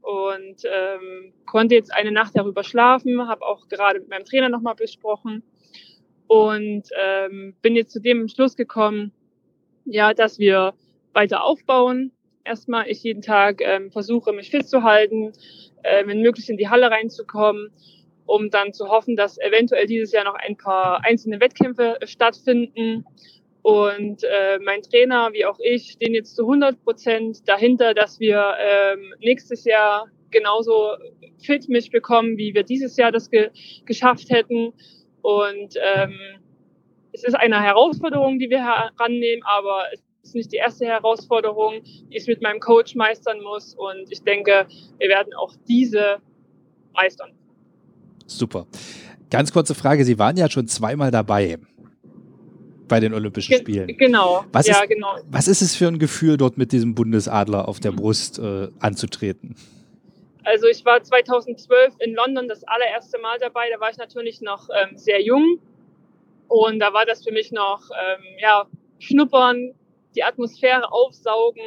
Und 0.00 0.64
ähm, 0.64 1.32
konnte 1.46 1.76
jetzt 1.76 1.94
eine 1.94 2.10
Nacht 2.10 2.32
darüber 2.34 2.64
schlafen, 2.64 3.28
habe 3.28 3.44
auch 3.44 3.68
gerade 3.68 4.00
mit 4.00 4.08
meinem 4.08 4.24
Trainer 4.24 4.48
nochmal 4.48 4.74
besprochen 4.74 5.44
und 6.26 6.88
ähm, 7.00 7.54
bin 7.62 7.76
jetzt 7.76 7.92
zu 7.92 8.00
dem 8.00 8.26
Schluss 8.26 8.56
gekommen, 8.56 9.12
ja, 9.84 10.12
dass 10.14 10.38
wir 10.38 10.74
weiter 11.12 11.44
aufbauen. 11.44 12.10
Erstmal 12.44 12.88
ich 12.88 13.02
jeden 13.04 13.22
Tag 13.22 13.60
ähm, 13.60 13.92
versuche, 13.92 14.32
mich 14.32 14.50
fit 14.50 14.68
zu 14.68 14.82
halten, 14.82 15.32
äh, 15.82 16.06
wenn 16.06 16.22
möglich 16.22 16.48
in 16.48 16.56
die 16.56 16.68
Halle 16.68 16.90
reinzukommen, 16.90 17.70
um 18.26 18.50
dann 18.50 18.72
zu 18.72 18.88
hoffen, 18.88 19.16
dass 19.16 19.38
eventuell 19.38 19.86
dieses 19.86 20.12
Jahr 20.12 20.24
noch 20.24 20.34
ein 20.34 20.56
paar 20.56 21.04
einzelne 21.04 21.40
Wettkämpfe 21.40 21.98
stattfinden. 22.04 23.04
Und 23.62 24.24
äh, 24.24 24.58
mein 24.58 24.82
Trainer, 24.82 25.30
wie 25.32 25.44
auch 25.44 25.58
ich, 25.60 25.92
stehen 25.92 26.14
jetzt 26.14 26.34
zu 26.34 26.42
100 26.42 26.82
Prozent 26.82 27.48
dahinter, 27.48 27.94
dass 27.94 28.18
wir 28.18 28.54
ähm, 28.58 29.14
nächstes 29.20 29.64
Jahr 29.64 30.08
genauso 30.30 30.96
fit 31.38 31.68
mich 31.68 31.90
bekommen, 31.90 32.36
wie 32.38 32.54
wir 32.54 32.64
dieses 32.64 32.96
Jahr 32.96 33.12
das 33.12 33.30
ge 33.30 33.50
geschafft 33.84 34.30
hätten. 34.30 34.72
Und 35.20 35.76
ähm, 35.80 36.18
es 37.12 37.22
ist 37.22 37.34
eine 37.34 37.62
Herausforderung, 37.62 38.38
die 38.38 38.50
wir 38.50 38.64
herannehmen, 38.64 39.44
aber 39.44 39.84
es 39.92 40.02
ist 40.22 40.34
nicht 40.34 40.52
die 40.52 40.56
erste 40.56 40.86
Herausforderung, 40.86 41.82
die 41.84 42.16
ich 42.16 42.26
mit 42.26 42.42
meinem 42.42 42.58
Coach 42.58 42.94
meistern 42.94 43.40
muss. 43.42 43.74
Und 43.74 44.10
ich 44.10 44.22
denke, 44.22 44.66
wir 44.98 45.08
werden 45.08 45.34
auch 45.34 45.54
diese 45.68 46.18
meistern. 46.94 47.32
Super. 48.26 48.66
Ganz 49.30 49.52
kurze 49.52 49.74
Frage, 49.74 50.04
Sie 50.04 50.18
waren 50.18 50.36
ja 50.36 50.50
schon 50.50 50.68
zweimal 50.68 51.10
dabei 51.10 51.58
bei 52.88 53.00
den 53.00 53.14
Olympischen 53.14 53.54
Spielen. 53.54 53.96
Genau. 53.96 54.44
Was, 54.52 54.66
ja, 54.66 54.82
ist, 54.82 54.88
genau. 54.88 55.16
was 55.30 55.48
ist 55.48 55.62
es 55.62 55.74
für 55.74 55.88
ein 55.88 55.98
Gefühl, 55.98 56.36
dort 56.36 56.58
mit 56.58 56.72
diesem 56.72 56.94
Bundesadler 56.94 57.66
auf 57.66 57.80
der 57.80 57.92
Brust 57.92 58.38
äh, 58.38 58.68
anzutreten? 58.80 59.56
Also 60.44 60.66
ich 60.66 60.84
war 60.84 61.02
2012 61.02 61.94
in 62.00 62.14
London 62.14 62.48
das 62.48 62.64
allererste 62.64 63.18
Mal 63.18 63.38
dabei. 63.38 63.70
Da 63.72 63.80
war 63.80 63.90
ich 63.90 63.96
natürlich 63.96 64.40
noch 64.40 64.68
ähm, 64.68 64.98
sehr 64.98 65.22
jung 65.22 65.60
und 66.48 66.80
da 66.80 66.92
war 66.92 67.06
das 67.06 67.24
für 67.24 67.32
mich 67.32 67.50
noch 67.50 67.80
ähm, 67.90 68.24
ja 68.38 68.66
schnuppern, 68.98 69.72
die 70.14 70.22
Atmosphäre 70.22 70.92
aufsaugen, 70.92 71.62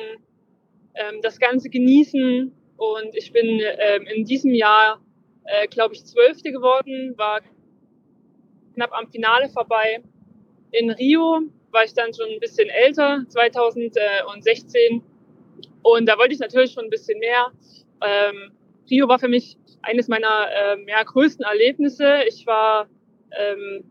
ähm, 0.93 1.21
das 1.23 1.39
Ganze 1.39 1.69
genießen. 1.69 2.51
Und 2.77 3.15
ich 3.15 3.31
bin 3.31 3.61
ähm, 3.61 4.03
in 4.13 4.25
diesem 4.25 4.53
Jahr, 4.53 5.01
äh, 5.45 5.67
glaube 5.67 5.93
ich, 5.93 6.05
Zwölfte 6.05 6.51
geworden, 6.51 7.13
war 7.17 7.41
knapp 8.73 8.93
am 8.93 9.07
Finale 9.07 9.49
vorbei. 9.49 10.03
In 10.71 10.89
Rio 10.91 11.41
war 11.71 11.83
ich 11.83 11.93
dann 11.93 12.13
schon 12.13 12.27
ein 12.29 12.39
bisschen 12.39 12.69
älter, 12.69 13.23
2016. 13.27 15.01
Und 15.81 16.05
da 16.07 16.17
wollte 16.17 16.33
ich 16.33 16.39
natürlich 16.39 16.71
schon 16.71 16.85
ein 16.85 16.89
bisschen 16.89 17.19
mehr. 17.19 17.51
Ähm, 18.01 18.51
Rio 18.89 19.07
war 19.07 19.19
für 19.19 19.27
mich 19.27 19.57
eines 19.81 20.07
meiner 20.07 20.47
ähm, 20.51 20.87
ja, 20.87 21.03
größten 21.03 21.45
Erlebnisse. 21.45 22.23
Ich 22.27 22.45
war 22.47 22.87
ähm, 23.31 23.83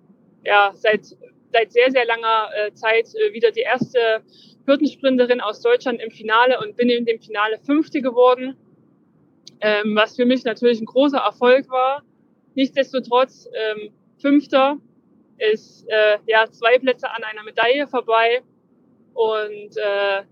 ja 0.45 0.73
seit 0.75 1.17
seit 1.53 1.73
sehr 1.73 1.91
sehr 1.91 2.05
langer 2.05 2.51
äh, 2.57 2.73
Zeit 2.73 3.07
äh, 3.15 3.33
wieder 3.33 3.53
die 3.53 3.61
erste 3.61 4.23
Hürdensprinterin 4.67 5.41
aus 5.41 5.61
Deutschland 5.61 6.03
im 6.03 6.11
Finale 6.11 6.59
und 6.61 6.77
bin 6.77 6.89
in 6.91 7.05
dem 7.05 7.21
Finale 7.21 7.59
Fünfte 7.59 8.01
geworden, 8.01 8.57
ähm, 9.61 9.97
was 9.97 10.17
für 10.17 10.25
mich 10.25 10.45
natürlich 10.45 10.81
ein 10.81 10.87
großer 10.87 11.19
Erfolg 11.19 11.71
war. 11.71 12.03
Nichtsdestotrotz 12.55 13.49
ähm, 13.55 13.91
Fünfter 14.21 14.79
ist 15.39 15.87
äh, 15.89 16.19
ja 16.27 16.47
zwei 16.51 16.79
Plätze 16.79 17.11
an 17.11 17.23
einer 17.25 17.43
Medaille 17.43 17.87
vorbei 17.89 18.43
und 19.15 19.77
äh, 19.77 20.23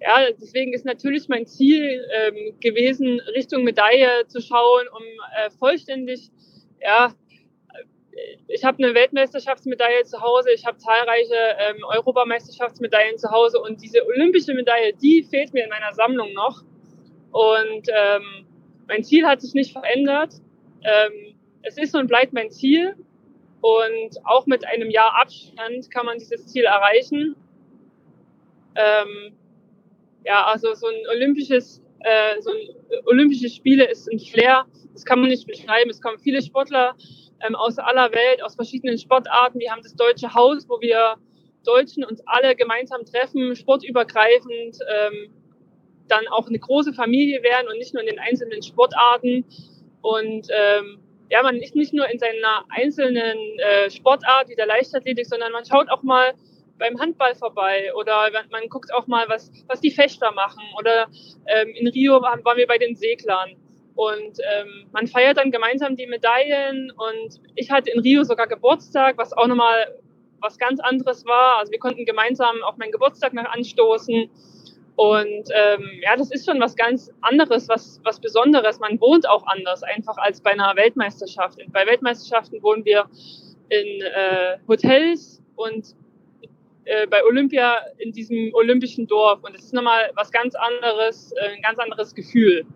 ja, 0.00 0.30
deswegen 0.40 0.72
ist 0.72 0.84
natürlich 0.84 1.28
mein 1.28 1.46
Ziel 1.46 2.06
ähm, 2.12 2.54
gewesen, 2.60 3.20
Richtung 3.34 3.64
Medaille 3.64 4.26
zu 4.28 4.40
schauen, 4.40 4.86
um 4.96 5.02
äh, 5.02 5.50
vollständig, 5.58 6.30
ja, 6.80 7.12
ich 8.48 8.64
habe 8.64 8.82
eine 8.82 8.94
Weltmeisterschaftsmedaille 8.94 10.04
zu 10.04 10.20
Hause, 10.20 10.50
ich 10.52 10.64
habe 10.66 10.78
zahlreiche 10.78 11.34
ähm, 11.58 11.84
Europameisterschaftsmedaillen 11.84 13.18
zu 13.18 13.30
Hause 13.30 13.60
und 13.60 13.82
diese 13.82 14.04
olympische 14.06 14.54
Medaille, 14.54 14.92
die 14.94 15.22
fehlt 15.22 15.52
mir 15.52 15.64
in 15.64 15.70
meiner 15.70 15.92
Sammlung 15.92 16.32
noch. 16.32 16.62
Und 17.30 17.88
ähm, 17.94 18.46
mein 18.88 19.04
Ziel 19.04 19.26
hat 19.26 19.40
sich 19.40 19.54
nicht 19.54 19.72
verändert. 19.72 20.34
Ähm, 20.82 21.34
es 21.62 21.76
ist 21.76 21.94
und 21.94 22.08
bleibt 22.08 22.32
mein 22.32 22.50
Ziel. 22.50 22.96
Und 23.60 24.24
auch 24.24 24.46
mit 24.46 24.66
einem 24.66 24.90
Jahr 24.90 25.20
Abstand 25.20 25.90
kann 25.90 26.06
man 26.06 26.18
dieses 26.18 26.46
Ziel 26.46 26.64
erreichen. 26.64 27.36
Ähm, 28.74 29.36
ja, 30.24 30.44
also 30.44 30.74
so 30.74 30.86
ein 30.86 31.06
olympisches, 31.16 31.82
äh, 32.00 32.40
so 32.40 32.50
ein 32.50 33.02
olympische 33.06 33.48
Spiele 33.48 33.90
ist 33.90 34.10
ein 34.10 34.18
Flair. 34.18 34.66
Das 34.92 35.04
kann 35.04 35.20
man 35.20 35.28
nicht 35.28 35.46
beschreiben. 35.46 35.90
Es 35.90 36.00
kommen 36.00 36.18
viele 36.18 36.40
Sportler 36.42 36.96
ähm, 37.46 37.54
aus 37.54 37.78
aller 37.78 38.12
Welt, 38.12 38.42
aus 38.42 38.54
verschiedenen 38.54 38.98
Sportarten. 38.98 39.58
Wir 39.58 39.72
haben 39.72 39.82
das 39.82 39.94
Deutsche 39.94 40.34
Haus, 40.34 40.68
wo 40.68 40.80
wir 40.80 41.16
Deutschen 41.64 42.04
uns 42.04 42.22
alle 42.26 42.54
gemeinsam 42.54 43.04
treffen, 43.04 43.54
sportübergreifend, 43.54 44.78
ähm, 44.88 45.30
dann 46.08 46.26
auch 46.28 46.48
eine 46.48 46.58
große 46.58 46.92
Familie 46.92 47.42
werden 47.42 47.68
und 47.68 47.78
nicht 47.78 47.94
nur 47.94 48.02
in 48.02 48.08
den 48.08 48.18
einzelnen 48.18 48.62
Sportarten. 48.62 49.44
Und 50.02 50.48
ähm, 50.50 50.98
ja, 51.30 51.42
man 51.42 51.56
ist 51.56 51.76
nicht 51.76 51.92
nur 51.92 52.08
in 52.08 52.18
seiner 52.18 52.64
einzelnen 52.70 53.38
äh, 53.58 53.90
Sportart 53.90 54.48
wie 54.48 54.54
der 54.54 54.66
Leichtathletik, 54.66 55.26
sondern 55.26 55.52
man 55.52 55.64
schaut 55.64 55.90
auch 55.90 56.02
mal 56.02 56.34
beim 56.78 56.98
Handball 56.98 57.34
vorbei 57.34 57.92
oder 57.94 58.30
man 58.50 58.68
guckt 58.68 58.92
auch 58.94 59.06
mal, 59.06 59.28
was, 59.28 59.50
was 59.66 59.80
die 59.80 59.90
Fechter 59.90 60.32
machen. 60.32 60.62
Oder 60.78 61.08
ähm, 61.46 61.68
in 61.74 61.88
Rio 61.88 62.22
waren, 62.22 62.44
waren 62.44 62.56
wir 62.56 62.66
bei 62.66 62.78
den 62.78 62.94
Seglern. 62.96 63.56
Und 63.94 64.38
ähm, 64.54 64.86
man 64.92 65.08
feiert 65.08 65.38
dann 65.38 65.50
gemeinsam 65.50 65.96
die 65.96 66.06
Medaillen. 66.06 66.92
Und 66.92 67.40
ich 67.56 67.70
hatte 67.70 67.90
in 67.90 68.00
Rio 68.00 68.22
sogar 68.22 68.46
Geburtstag, 68.46 69.18
was 69.18 69.32
auch 69.32 69.48
nochmal 69.48 69.98
was 70.40 70.56
ganz 70.56 70.78
anderes 70.80 71.26
war. 71.26 71.58
Also 71.58 71.72
wir 71.72 71.80
konnten 71.80 72.04
gemeinsam 72.04 72.62
auf 72.62 72.76
meinen 72.76 72.92
Geburtstag 72.92 73.32
noch 73.32 73.44
anstoßen. 73.44 74.30
Und 74.98 75.48
ähm, 75.54 75.90
ja, 76.02 76.16
das 76.16 76.32
ist 76.32 76.44
schon 76.44 76.58
was 76.58 76.74
ganz 76.74 77.12
anderes, 77.20 77.68
was, 77.68 78.00
was 78.02 78.18
Besonderes. 78.18 78.80
Man 78.80 79.00
wohnt 79.00 79.28
auch 79.28 79.46
anders, 79.46 79.84
einfach 79.84 80.16
als 80.16 80.40
bei 80.40 80.50
einer 80.50 80.74
Weltmeisterschaft. 80.74 81.60
Bei 81.72 81.86
Weltmeisterschaften 81.86 82.60
wohnen 82.64 82.84
wir 82.84 83.04
in 83.68 83.86
äh, 84.02 84.58
Hotels 84.66 85.40
und 85.54 85.94
äh, 86.84 87.06
bei 87.06 87.24
Olympia 87.24 87.76
in 87.98 88.10
diesem 88.10 88.52
olympischen 88.54 89.06
Dorf. 89.06 89.44
Und 89.44 89.54
es 89.54 89.66
ist 89.66 89.72
nochmal 89.72 90.10
was 90.16 90.32
ganz 90.32 90.56
anderes, 90.56 91.30
äh, 91.30 91.54
ein 91.54 91.62
ganz 91.62 91.78
anderes 91.78 92.12
Gefühl. 92.12 92.66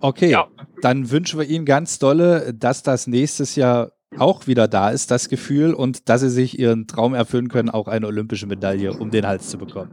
Okay, 0.00 0.30
ja. 0.30 0.48
dann 0.80 1.10
wünschen 1.10 1.38
wir 1.38 1.46
Ihnen 1.46 1.66
ganz 1.66 1.98
dolle, 1.98 2.54
dass 2.54 2.82
das 2.82 3.06
nächstes 3.06 3.56
Jahr 3.56 3.92
auch 4.16 4.46
wieder 4.46 4.68
da 4.68 4.88
ist, 4.88 5.10
das 5.10 5.28
Gefühl, 5.28 5.74
und 5.74 6.08
dass 6.08 6.22
Sie 6.22 6.30
sich 6.30 6.58
Ihren 6.58 6.86
Traum 6.86 7.12
erfüllen 7.12 7.48
können, 7.48 7.68
auch 7.68 7.88
eine 7.88 8.06
olympische 8.06 8.46
Medaille 8.46 8.94
um 8.94 9.10
den 9.10 9.26
Hals 9.26 9.50
zu 9.50 9.58
bekommen. 9.58 9.90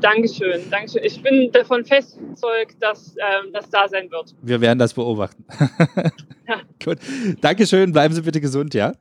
Dankeschön, 0.00 0.62
Dankeschön. 0.70 1.02
Ich 1.04 1.22
bin 1.22 1.50
davon 1.52 1.84
fest 1.84 2.18
überzeugt, 2.18 2.76
dass 2.80 3.14
ähm, 3.16 3.52
das 3.52 3.68
da 3.70 3.88
sein 3.88 4.10
wird. 4.10 4.34
Wir 4.42 4.60
werden 4.60 4.78
das 4.78 4.94
beobachten. 4.94 5.44
ja. 6.48 6.60
Gut. 6.84 6.98
Dankeschön, 7.40 7.92
bleiben 7.92 8.14
Sie 8.14 8.22
bitte 8.22 8.40
gesund, 8.40 8.74
ja? 8.74 8.92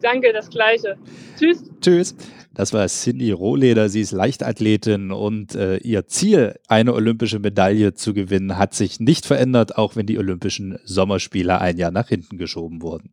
Danke, 0.00 0.32
das 0.32 0.48
Gleiche. 0.48 0.96
Tschüss. 1.38 1.64
Tschüss. 1.80 2.14
Das 2.54 2.72
war 2.72 2.86
Cindy 2.86 3.32
Rohleder. 3.32 3.88
Sie 3.88 4.00
ist 4.00 4.12
Leichtathletin 4.12 5.10
und 5.12 5.54
äh, 5.54 5.76
ihr 5.78 6.06
Ziel, 6.06 6.54
eine 6.68 6.94
olympische 6.94 7.38
Medaille 7.38 7.94
zu 7.94 8.14
gewinnen, 8.14 8.58
hat 8.58 8.74
sich 8.74 9.00
nicht 9.00 9.26
verändert, 9.26 9.76
auch 9.76 9.96
wenn 9.96 10.06
die 10.06 10.18
Olympischen 10.18 10.78
Sommerspiele 10.84 11.60
ein 11.60 11.76
Jahr 11.76 11.90
nach 11.90 12.08
hinten 12.08 12.38
geschoben 12.38 12.82
wurden. 12.82 13.10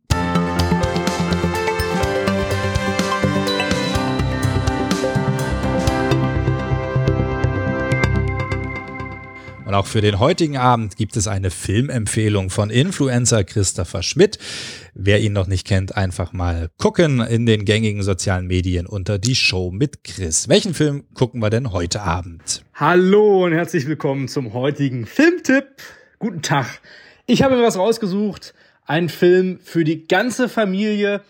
Und 9.66 9.74
auch 9.74 9.86
für 9.86 10.00
den 10.00 10.20
heutigen 10.20 10.56
Abend 10.56 10.96
gibt 10.96 11.16
es 11.16 11.26
eine 11.26 11.50
Filmempfehlung 11.50 12.50
von 12.50 12.70
Influencer 12.70 13.42
Christopher 13.42 14.04
Schmidt. 14.04 14.38
Wer 14.94 15.20
ihn 15.20 15.32
noch 15.32 15.48
nicht 15.48 15.66
kennt, 15.66 15.96
einfach 15.96 16.32
mal 16.32 16.70
gucken 16.78 17.18
in 17.18 17.46
den 17.46 17.64
gängigen 17.64 18.04
sozialen 18.04 18.46
Medien 18.46 18.86
unter 18.86 19.18
die 19.18 19.34
Show 19.34 19.72
mit 19.72 20.04
Chris. 20.04 20.48
Welchen 20.48 20.72
Film 20.72 21.02
gucken 21.14 21.42
wir 21.42 21.50
denn 21.50 21.72
heute 21.72 22.02
Abend? 22.02 22.62
Hallo 22.74 23.44
und 23.44 23.54
herzlich 23.54 23.88
willkommen 23.88 24.28
zum 24.28 24.54
heutigen 24.54 25.04
Filmtipp. 25.04 25.66
Guten 26.20 26.42
Tag. 26.42 26.80
Ich 27.26 27.42
habe 27.42 27.56
mir 27.56 27.64
was 27.64 27.76
rausgesucht. 27.76 28.54
Ein 28.84 29.08
Film 29.08 29.58
für 29.64 29.82
die 29.82 30.06
ganze 30.06 30.48
Familie. 30.48 31.22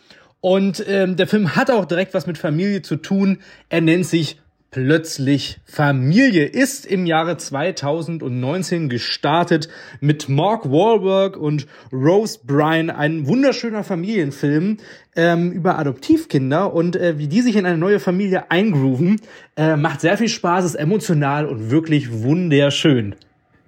Und 0.43 0.85
ähm, 0.87 1.17
der 1.17 1.27
Film 1.27 1.57
hat 1.57 1.71
auch 1.71 1.87
direkt 1.87 2.13
was 2.13 2.27
mit 2.27 2.37
Familie 2.37 2.83
zu 2.83 2.97
tun. 2.97 3.39
Er 3.71 3.81
nennt 3.81 4.05
sich 4.05 4.37
plötzlich 4.71 5.59
Familie 5.65 6.45
ist 6.45 6.87
im 6.87 7.07
Jahre 7.07 7.37
2019 7.37 8.89
gestartet 8.89 9.69
mit 10.01 10.29
Mark 10.29 10.71
Wahlberg 10.71 11.37
und 11.37 11.67
Rose 11.93 12.41
Bryan, 12.45 12.91
ein 12.91 13.27
wunderschöner 13.27 13.85
Familienfilm 13.85 14.79
ähm, 15.15 15.53
über 15.53 15.79
Adoptivkinder 15.79 16.73
und 16.73 16.97
äh, 16.97 17.19
wie 17.19 17.29
die 17.29 17.43
sich 17.43 17.57
in 17.57 17.67
eine 17.67 17.79
neue 17.79 18.01
Familie 18.01 18.51
eingrooven. 18.51 19.21
Äh, 19.57 19.77
macht 19.77 20.01
sehr 20.01 20.19
viel 20.19 20.29
Spaß, 20.29 20.65
ist 20.65 20.75
emotional 20.75 21.47
und 21.47 21.71
wirklich 21.71 22.13
wunderschön. 22.13 23.15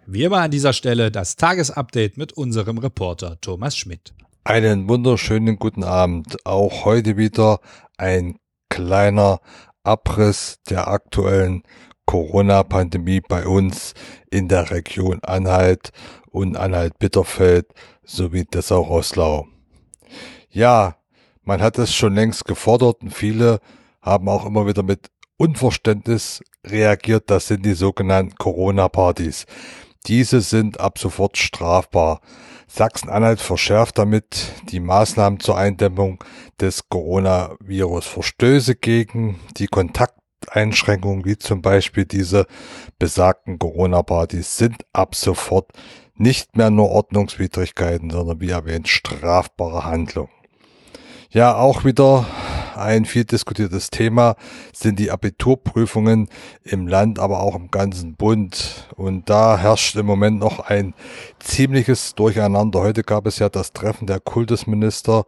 Wir 0.06 0.30
waren 0.30 0.44
an 0.44 0.50
dieser 0.50 0.72
Stelle 0.72 1.10
das 1.10 1.36
Tagesupdate 1.36 2.16
mit 2.16 2.32
unserem 2.32 2.78
Reporter 2.78 3.38
Thomas 3.40 3.76
Schmidt. 3.76 4.14
Einen 4.44 4.88
wunderschönen 4.88 5.56
guten 5.56 5.84
Abend. 5.84 6.46
Auch 6.46 6.86
heute 6.86 7.18
wieder 7.18 7.60
ein 7.98 8.36
kleiner 8.70 9.40
Abriss 9.82 10.58
der 10.68 10.88
aktuellen 10.88 11.62
Corona-Pandemie 12.06 13.20
bei 13.20 13.46
uns 13.46 13.94
in 14.30 14.48
der 14.48 14.70
Region 14.70 15.20
Anhalt 15.22 15.90
und 16.30 16.56
Anhalt-Bitterfeld 16.56 17.66
sowie 18.04 18.44
Dessau-Rosslau. 18.44 19.46
Ja, 20.50 20.96
man 21.42 21.60
hat 21.60 21.78
es 21.78 21.94
schon 21.94 22.14
längst 22.14 22.44
gefordert 22.44 23.02
und 23.02 23.12
viele 23.12 23.60
haben 24.00 24.28
auch 24.28 24.46
immer 24.46 24.66
wieder 24.66 24.82
mit 24.82 25.10
Unverständnis 25.36 26.42
reagiert. 26.66 27.30
Das 27.30 27.46
sind 27.48 27.64
die 27.64 27.74
sogenannten 27.74 28.36
Corona-Partys. 28.36 29.46
Diese 30.06 30.40
sind 30.40 30.80
ab 30.80 30.98
sofort 30.98 31.36
strafbar. 31.36 32.20
Sachsen-Anhalt 32.66 33.40
verschärft 33.40 33.98
damit 33.98 34.52
die 34.70 34.80
Maßnahmen 34.80 35.40
zur 35.40 35.56
Eindämmung 35.56 36.22
des 36.60 36.88
Coronavirus. 36.88 38.06
Verstöße 38.06 38.76
gegen 38.76 39.40
die 39.56 39.66
Kontakteinschränkungen, 39.66 41.24
wie 41.24 41.38
zum 41.38 41.62
Beispiel 41.62 42.04
diese 42.04 42.46
besagten 42.98 43.58
Corona-Partys, 43.58 44.56
sind 44.56 44.84
ab 44.92 45.14
sofort 45.14 45.72
nicht 46.14 46.56
mehr 46.56 46.70
nur 46.70 46.90
Ordnungswidrigkeiten, 46.90 48.10
sondern 48.10 48.40
wie 48.40 48.50
erwähnt 48.50 48.88
strafbare 48.88 49.84
Handlungen. 49.84 50.30
Ja, 51.30 51.56
auch 51.56 51.84
wieder 51.84 52.26
ein 52.78 53.04
viel 53.04 53.24
diskutiertes 53.24 53.90
Thema 53.90 54.36
sind 54.72 54.98
die 54.98 55.10
Abiturprüfungen 55.10 56.28
im 56.62 56.86
Land, 56.86 57.18
aber 57.18 57.40
auch 57.40 57.54
im 57.54 57.70
ganzen 57.70 58.14
Bund. 58.14 58.88
Und 58.96 59.28
da 59.28 59.58
herrscht 59.58 59.96
im 59.96 60.06
Moment 60.06 60.38
noch 60.38 60.60
ein 60.60 60.94
ziemliches 61.38 62.14
Durcheinander. 62.14 62.80
Heute 62.80 63.02
gab 63.02 63.26
es 63.26 63.38
ja 63.38 63.48
das 63.48 63.72
Treffen 63.72 64.06
der 64.06 64.20
Kultusminister 64.20 65.24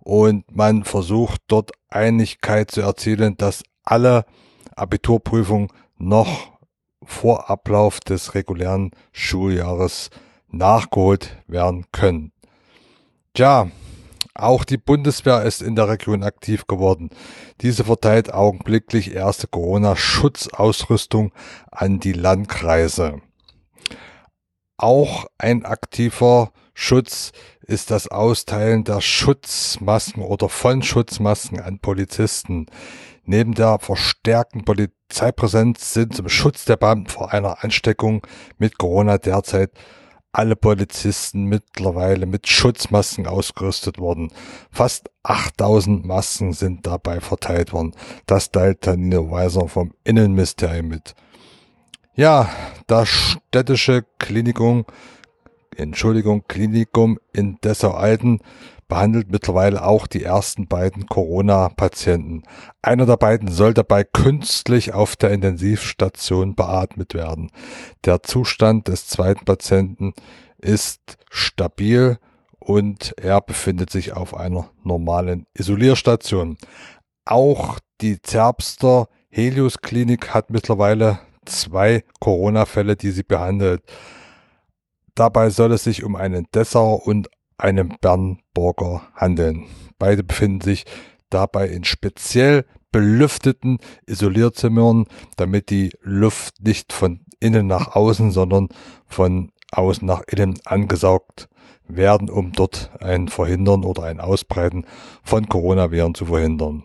und 0.00 0.44
man 0.54 0.84
versucht 0.84 1.42
dort 1.46 1.72
Einigkeit 1.88 2.70
zu 2.70 2.80
erzielen, 2.80 3.36
dass 3.36 3.62
alle 3.84 4.24
Abiturprüfungen 4.74 5.68
noch 5.98 6.52
vor 7.02 7.50
Ablauf 7.50 8.00
des 8.00 8.34
regulären 8.34 8.90
Schuljahres 9.12 10.10
nachgeholt 10.48 11.36
werden 11.46 11.84
können. 11.92 12.32
Tja, 13.34 13.70
auch 14.42 14.64
die 14.64 14.78
Bundeswehr 14.78 15.42
ist 15.42 15.62
in 15.62 15.76
der 15.76 15.88
Region 15.88 16.22
aktiv 16.22 16.66
geworden. 16.66 17.10
Diese 17.60 17.84
verteilt 17.84 18.32
augenblicklich 18.32 19.14
erste 19.14 19.46
Corona-Schutzausrüstung 19.46 21.32
an 21.70 22.00
die 22.00 22.12
Landkreise. 22.12 23.20
Auch 24.76 25.26
ein 25.38 25.64
aktiver 25.64 26.52
Schutz 26.74 27.32
ist 27.60 27.90
das 27.90 28.08
Austeilen 28.08 28.84
der 28.84 29.00
Schutzmasken 29.00 30.22
oder 30.22 30.48
von 30.48 30.82
Schutzmasken 30.82 31.60
an 31.60 31.78
Polizisten. 31.78 32.66
Neben 33.24 33.54
der 33.54 33.78
verstärkten 33.78 34.64
Polizeipräsenz 34.64 35.92
sind 35.92 36.16
zum 36.16 36.28
Schutz 36.28 36.64
der 36.64 36.76
Beamten 36.76 37.10
vor 37.10 37.32
einer 37.32 37.62
Ansteckung 37.62 38.26
mit 38.58 38.78
Corona 38.78 39.18
derzeit 39.18 39.70
alle 40.32 40.56
Polizisten 40.56 41.44
mittlerweile 41.44 42.26
mit 42.26 42.48
Schutzmasken 42.48 43.26
ausgerüstet 43.26 43.98
worden. 43.98 44.32
Fast 44.70 45.10
8000 45.22 46.04
Masken 46.04 46.52
sind 46.52 46.86
dabei 46.86 47.20
verteilt 47.20 47.72
worden. 47.72 47.92
Das 48.26 48.50
teilt 48.50 48.82
Tanino 48.82 49.30
Weiser 49.30 49.68
vom 49.68 49.92
Innenministerium 50.04 50.88
mit. 50.88 51.14
Ja, 52.14 52.48
das 52.86 53.08
städtische 53.08 54.04
Klinikum, 54.18 54.84
Entschuldigung, 55.76 56.44
Klinikum 56.46 57.18
in 57.32 57.58
Dessau-Alten 57.62 58.40
behandelt 58.90 59.30
mittlerweile 59.30 59.84
auch 59.84 60.06
die 60.06 60.22
ersten 60.22 60.66
beiden 60.66 61.06
Corona-Patienten. 61.06 62.42
Einer 62.82 63.06
der 63.06 63.16
beiden 63.16 63.48
soll 63.48 63.72
dabei 63.72 64.04
künstlich 64.04 64.92
auf 64.92 65.16
der 65.16 65.30
Intensivstation 65.30 66.54
beatmet 66.54 67.14
werden. 67.14 67.50
Der 68.04 68.22
Zustand 68.22 68.88
des 68.88 69.06
zweiten 69.06 69.46
Patienten 69.46 70.12
ist 70.58 71.16
stabil 71.30 72.18
und 72.58 73.14
er 73.16 73.40
befindet 73.40 73.90
sich 73.90 74.12
auf 74.12 74.36
einer 74.36 74.68
normalen 74.82 75.46
Isolierstation. 75.54 76.58
Auch 77.24 77.78
die 78.00 78.20
Zerbster 78.20 79.08
Helios 79.30 79.80
Klinik 79.80 80.34
hat 80.34 80.50
mittlerweile 80.50 81.20
zwei 81.46 82.02
Corona-Fälle, 82.18 82.96
die 82.96 83.12
sie 83.12 83.22
behandelt. 83.22 83.82
Dabei 85.14 85.50
soll 85.50 85.72
es 85.72 85.84
sich 85.84 86.02
um 86.02 86.16
einen 86.16 86.46
Dessauer 86.52 87.06
und 87.06 87.28
einem 87.60 87.92
Bernburger 88.00 89.02
handeln. 89.14 89.66
Beide 89.98 90.24
befinden 90.24 90.60
sich 90.60 90.84
dabei 91.30 91.68
in 91.68 91.84
speziell 91.84 92.64
belüfteten 92.92 93.78
Isolierzimmern, 94.06 95.06
damit 95.36 95.70
die 95.70 95.92
Luft 96.02 96.62
nicht 96.62 96.92
von 96.92 97.20
innen 97.38 97.66
nach 97.66 97.94
außen, 97.94 98.32
sondern 98.32 98.68
von 99.06 99.52
außen 99.72 100.06
nach 100.06 100.22
innen 100.26 100.58
angesaugt 100.64 101.48
werden, 101.86 102.28
um 102.28 102.52
dort 102.52 102.90
ein 103.00 103.28
Verhindern 103.28 103.84
oder 103.84 104.04
ein 104.04 104.20
Ausbreiten 104.20 104.84
von 105.22 105.48
Coronaviren 105.48 106.14
zu 106.14 106.26
verhindern. 106.26 106.84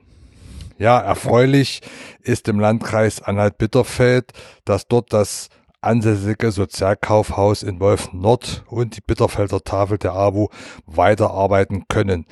Ja, 0.78 1.00
erfreulich 1.00 1.82
ist 2.22 2.48
im 2.48 2.60
Landkreis 2.60 3.22
Anhalt-Bitterfeld, 3.22 4.32
dass 4.66 4.88
dort 4.88 5.14
das 5.14 5.50
ansässige 5.86 6.52
Sozialkaufhaus 6.52 7.64
in 7.64 7.80
Wolf 7.80 8.12
Nord 8.14 8.64
und 8.68 8.98
die 8.98 9.02
Bitterfelder 9.02 9.64
Tafel 9.64 9.98
der 9.98 10.14
AWO 10.14 10.50
weiterarbeiten 10.86 11.86
können. 11.88 12.26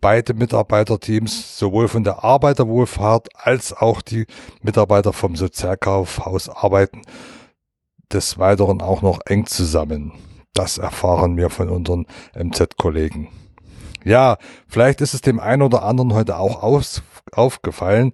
Beide 0.00 0.34
Mitarbeiterteams, 0.34 1.58
sowohl 1.58 1.88
von 1.88 2.04
der 2.04 2.22
Arbeiterwohlfahrt 2.22 3.28
als 3.34 3.72
auch 3.72 4.02
die 4.02 4.26
Mitarbeiter 4.62 5.12
vom 5.12 5.34
Sozialkaufhaus 5.34 6.48
arbeiten 6.48 7.02
des 8.12 8.38
Weiteren 8.38 8.80
auch 8.80 9.02
noch 9.02 9.20
eng 9.26 9.46
zusammen. 9.46 10.12
Das 10.54 10.78
erfahren 10.78 11.36
wir 11.36 11.50
von 11.50 11.68
unseren 11.68 12.06
MZ-Kollegen. 12.34 13.28
Ja, 14.04 14.38
vielleicht 14.66 15.00
ist 15.00 15.14
es 15.14 15.20
dem 15.20 15.40
einen 15.40 15.62
oder 15.62 15.82
anderen 15.82 16.14
heute 16.14 16.38
auch 16.38 16.62
aus, 16.62 17.02
aufgefallen, 17.32 18.12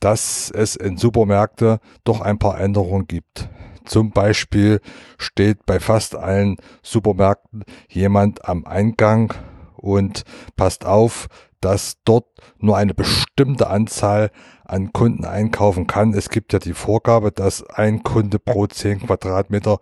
dass 0.00 0.50
es 0.50 0.76
in 0.76 0.96
Supermärkte 0.96 1.80
doch 2.04 2.20
ein 2.20 2.38
paar 2.38 2.60
Änderungen 2.60 3.06
gibt. 3.06 3.48
Zum 3.86 4.10
Beispiel 4.10 4.80
steht 5.18 5.64
bei 5.66 5.80
fast 5.80 6.14
allen 6.14 6.56
Supermärkten 6.82 7.64
jemand 7.88 8.46
am 8.48 8.66
Eingang 8.66 9.32
und 9.76 10.24
passt 10.56 10.84
auf, 10.84 11.28
dass 11.60 11.96
dort 12.04 12.26
nur 12.58 12.76
eine 12.76 12.94
bestimmte 12.94 13.68
Anzahl 13.68 14.30
an 14.64 14.92
Kunden 14.92 15.24
einkaufen 15.24 15.86
kann. 15.86 16.12
Es 16.12 16.28
gibt 16.28 16.52
ja 16.52 16.58
die 16.58 16.74
Vorgabe, 16.74 17.32
dass 17.32 17.64
ein 17.68 18.02
Kunde 18.02 18.38
pro 18.38 18.66
10 18.66 19.06
Quadratmeter 19.06 19.78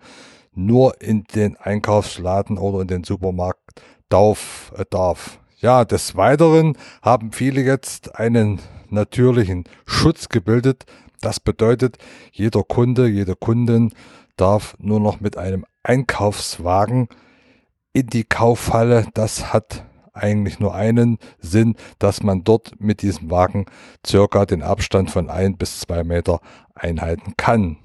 nur 0.55 1.01
in 1.01 1.25
den 1.35 1.57
Einkaufsladen 1.57 2.59
oder 2.59 2.83
in 2.83 2.89
den 2.89 3.05
Supermarkt 3.05 3.83
darf. 4.09 4.73
Äh, 4.77 4.85
darf. 4.89 5.41
Ja, 5.59 5.85
des 5.85 6.15
Weiteren 6.17 6.77
haben 7.03 7.33
viele 7.33 7.63
jetzt 7.63 8.17
einen 8.17 8.61
natürlichen 8.91 9.65
Schutz 9.87 10.29
gebildet, 10.29 10.85
das 11.25 11.41
bedeutet, 11.41 11.99
jeder 12.33 12.63
Kunde, 12.63 13.09
jede 13.09 13.35
Kundin 13.37 13.93
darf 14.37 14.77
nur 14.79 15.01
noch 15.01 15.21
mit 15.21 15.37
einem 15.37 15.65
Einkaufswagen 15.83 17.09
in 17.93 18.07
die 18.09 18.25
Kaufhalle. 18.25 19.07
Das 19.15 19.53
hat 19.53 19.85
eigentlich 20.13 20.61
nur 20.61 20.75
einen 20.75 21.19
Sinn, 21.39 21.75
dass 21.99 22.23
man 22.23 22.45
dort 22.45 22.81
mit 22.81 23.03
diesem 23.03 23.31
Wagen 23.31 23.67
circa 24.07 24.47
den 24.47 24.63
Abstand 24.63 25.11
von 25.11 25.29
ein 25.29 25.57
bis 25.57 25.81
zwei 25.81 26.05
Meter 26.05 26.41
einhalten 26.75 27.35
kann. 27.37 27.79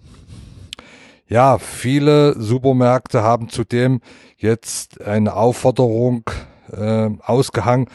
Ja, 1.27 1.59
viele 1.59 2.39
Supermärkte 2.41 3.21
haben 3.21 3.49
zudem 3.49 4.01
jetzt 4.37 5.01
eine 5.01 5.35
Aufforderung 5.35 6.23
äh, 6.71 7.09
ausgehangen, 7.23 7.87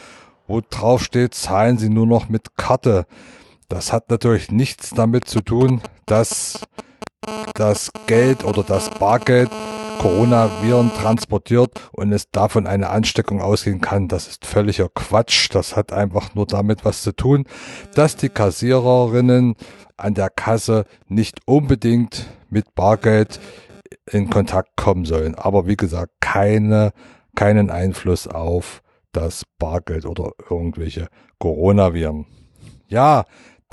wo 0.47 0.61
drauf 0.61 1.03
steht, 1.03 1.35
zahlen 1.35 1.79
Sie 1.79 1.89
nur 1.89 2.07
noch 2.07 2.29
mit 2.29 2.57
Karte. 2.57 3.07
Das 3.69 3.93
hat 3.93 4.11
natürlich 4.11 4.51
nichts 4.51 4.91
damit 4.91 5.27
zu 5.27 5.41
tun, 5.41 5.81
dass 6.07 6.61
das 7.55 7.91
Geld 8.07 8.45
oder 8.45 8.63
das 8.63 8.91
Bargeld 8.91 9.51
Coronaviren 9.99 10.93
transportiert 10.93 11.81
und 11.93 12.13
es 12.13 12.31
davon 12.31 12.67
eine 12.67 12.91
Ansteckung 12.91 13.41
ausgehen 13.41 13.81
kann. 13.81 14.09
Das 14.09 14.29
ist 14.29 14.45
völliger 14.45 14.91
Quatsch. 14.91 15.49
Das 15.53 15.77
hat 15.77 15.93
einfach 15.93 16.35
nur 16.35 16.47
damit 16.47 16.85
was 16.85 17.03
zu 17.03 17.13
tun, 17.13 17.47
dass 17.95 18.17
die 18.17 18.29
Kassiererinnen 18.29 19.55
an 19.97 20.15
der 20.15 20.29
Kasse 20.29 20.85
nicht 21.09 21.39
unbedingt 21.47 22.27
mit 22.51 22.75
Bargeld 22.75 23.41
in 24.11 24.29
Kontakt 24.29 24.77
kommen 24.77 25.07
sollen. 25.07 25.35
Aber 25.37 25.67
wie 25.67 25.77
gesagt, 25.77 26.13
keine, 26.21 26.93
keinen 27.35 27.71
Einfluss 27.71 28.27
auf 28.27 28.83
das 29.13 29.45
Bargeld 29.59 30.05
oder 30.05 30.33
irgendwelche 30.51 31.09
Coronaviren. 31.39 32.27
Ja, 32.89 33.25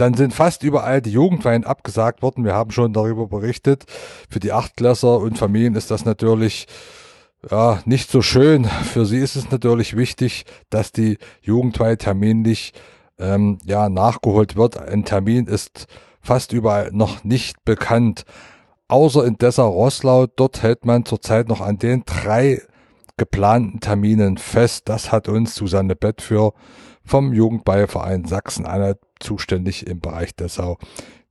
dann 0.02 0.16
sind 0.16 0.34
fast 0.34 0.64
überall 0.64 1.02
die 1.02 1.12
Jugendweihen 1.12 1.64
abgesagt 1.64 2.24
worden. 2.24 2.44
Wir 2.44 2.56
haben 2.56 2.72
schon 2.72 2.92
darüber 2.92 3.28
berichtet. 3.28 3.86
Für 4.30 4.40
die 4.40 4.52
Achtklässer 4.52 5.20
und 5.20 5.38
Familien 5.38 5.76
ist 5.76 5.92
das 5.92 6.06
natürlich 6.06 6.66
ja, 7.50 7.80
nicht 7.86 8.10
so 8.10 8.24
schön. 8.24 8.66
Für 8.66 9.06
sie 9.06 9.20
ist 9.20 9.36
es 9.36 9.52
natürlich 9.52 9.96
wichtig, 9.96 10.46
dass 10.72 10.92
die 10.92 11.20
Jugendweihe 11.42 12.00
terminlich 12.00 12.74
ähm, 13.20 13.60
ja, 13.64 13.90
nachgeholt 13.90 14.56
wird. 14.56 14.78
Ein 14.78 15.06
Termin 15.06 15.46
ist 15.46 15.86
fast 16.20 16.52
überall 16.52 16.90
noch 16.92 17.24
nicht 17.24 17.64
bekannt. 17.64 18.26
Außer 18.88 19.24
in 19.24 19.38
Dessau-Rosslau, 19.38 20.26
dort 20.36 20.64
hält 20.64 20.84
man 20.84 21.06
zurzeit 21.06 21.48
noch 21.48 21.62
an 21.62 21.78
den 21.78 22.04
drei 22.06 22.62
geplanten 23.18 23.80
Terminen 23.80 24.38
fest. 24.38 24.90
Das 24.90 25.12
hat 25.12 25.30
uns 25.30 25.54
Susanne 25.54 25.96
Bettführ 25.96 26.54
vom 27.12 27.34
Jugendballverein 27.34 28.24
Sachsen-Anhalt 28.24 28.98
zuständig 29.20 29.86
im 29.86 30.00
Bereich 30.00 30.34
Dessau 30.34 30.78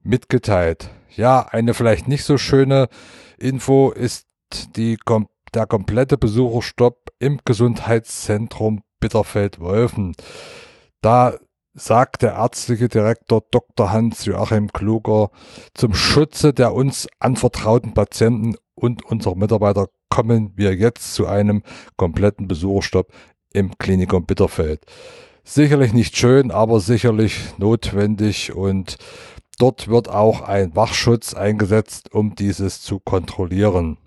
mitgeteilt. 0.03 0.91
Ja, 1.17 1.47
eine 1.51 1.73
vielleicht 1.73 2.07
nicht 2.07 2.25
so 2.25 2.37
schöne 2.37 2.89
Info 3.39 3.91
ist 3.91 4.27
die, 4.77 4.99
der 5.55 5.67
komplette 5.67 6.19
Besucherstopp 6.19 7.13
im 7.19 7.41
Gesundheitszentrum 7.47 8.83
Bitterfeld-Wolfen. 9.01 10.15
Da 11.01 11.39
sagt 11.73 12.21
der 12.21 12.35
ärztliche 12.35 12.89
Direktor 12.89 13.43
Dr. 13.51 13.91
Hans-Joachim 13.91 14.75
Kluger, 14.75 15.31
zum 15.73 15.95
Schutze 15.95 16.53
der 16.53 16.75
uns 16.75 17.09
anvertrauten 17.21 17.95
Patienten 17.95 18.55
und 18.75 19.03
unserer 19.07 19.35
Mitarbeiter 19.35 19.87
kommen 20.11 20.53
wir 20.57 20.75
jetzt 20.75 21.15
zu 21.15 21.27
einem 21.27 21.63
kompletten 21.97 22.49
Besucherstopp 22.49 23.15
im 23.55 23.79
Klinikum 23.79 24.27
Bitterfeld. 24.27 24.85
Sicherlich 25.53 25.93
nicht 25.93 26.17
schön, 26.17 26.53
aber 26.53 26.79
sicherlich 26.79 27.59
notwendig 27.59 28.55
und 28.55 28.99
dort 29.59 29.89
wird 29.89 30.09
auch 30.09 30.43
ein 30.43 30.77
Wachschutz 30.77 31.35
eingesetzt, 31.35 32.15
um 32.15 32.37
dieses 32.37 32.83
zu 32.83 33.01
kontrollieren. 33.01 33.99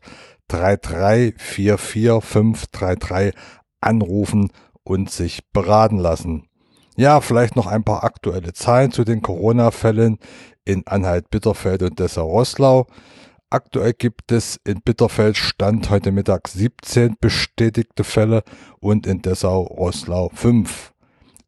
3344533 0.49 3.33
anrufen 3.81 4.51
und 4.83 5.09
sich 5.09 5.49
beraten 5.51 5.97
lassen. 5.97 6.47
Ja, 6.95 7.21
vielleicht 7.21 7.55
noch 7.55 7.65
ein 7.65 7.83
paar 7.83 8.03
aktuelle 8.03 8.53
Zahlen 8.53 8.91
zu 8.91 9.03
den 9.03 9.23
Corona-Fällen 9.23 10.19
in 10.65 10.85
Anhalt-Bitterfeld 10.87 11.83
und 11.83 11.99
Dessau-Rosslau. 11.99 12.87
Aktuell 13.49 13.93
gibt 13.93 14.31
es 14.31 14.59
in 14.63 14.81
Bitterfeld 14.81 15.37
Stand 15.37 15.89
heute 15.89 16.11
Mittag 16.11 16.47
17 16.47 17.17
bestätigte 17.21 18.03
Fälle 18.03 18.43
und 18.79 19.05
in 19.05 19.21
Dessau-Rosslau 19.21 20.29
5. 20.33 20.93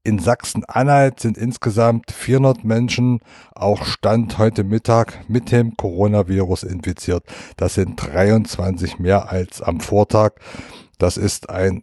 In 0.04 0.20
Sachsen-Anhalt 0.20 1.20
sind 1.20 1.36
insgesamt 1.36 2.12
400 2.12 2.64
Menschen 2.64 3.22
auch 3.56 3.86
Stand 3.86 4.38
heute 4.38 4.64
Mittag 4.64 5.28
mit 5.28 5.52
dem 5.52 5.76
Coronavirus 5.76 6.62
infiziert. 6.62 7.24
Das 7.58 7.74
sind 7.74 7.96
23 7.96 9.00
mehr 9.00 9.32
als 9.32 9.64
am 9.64 9.80
Vortag. 9.80 10.34
Das 11.00 11.18
ist 11.18 11.50
ein 11.50 11.82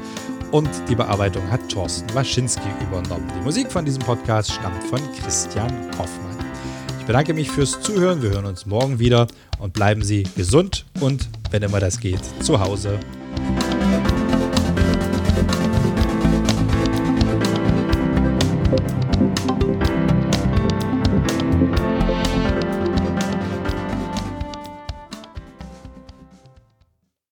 und 0.52 0.68
die 0.88 0.94
Bearbeitung 0.94 1.48
hat 1.50 1.68
Thorsten 1.68 2.12
Waschinski 2.14 2.68
übernommen. 2.80 3.30
Die 3.36 3.44
Musik 3.44 3.70
von 3.70 3.84
diesem 3.84 4.02
Podcast 4.02 4.52
stammt 4.52 4.82
von 4.84 5.00
Christian 5.20 5.70
Hoffmann. 5.98 6.36
Ich 6.98 7.06
bedanke 7.06 7.34
mich 7.34 7.50
fürs 7.50 7.80
Zuhören. 7.80 8.22
Wir 8.22 8.30
hören 8.30 8.46
uns 8.46 8.66
morgen 8.66 8.98
wieder 8.98 9.26
und 9.58 9.72
bleiben 9.72 10.02
Sie 10.02 10.24
gesund 10.36 10.86
und, 11.00 11.28
wenn 11.50 11.62
immer 11.62 11.80
das 11.80 12.00
geht, 12.00 12.20
zu 12.42 12.60
Hause. 12.60 12.98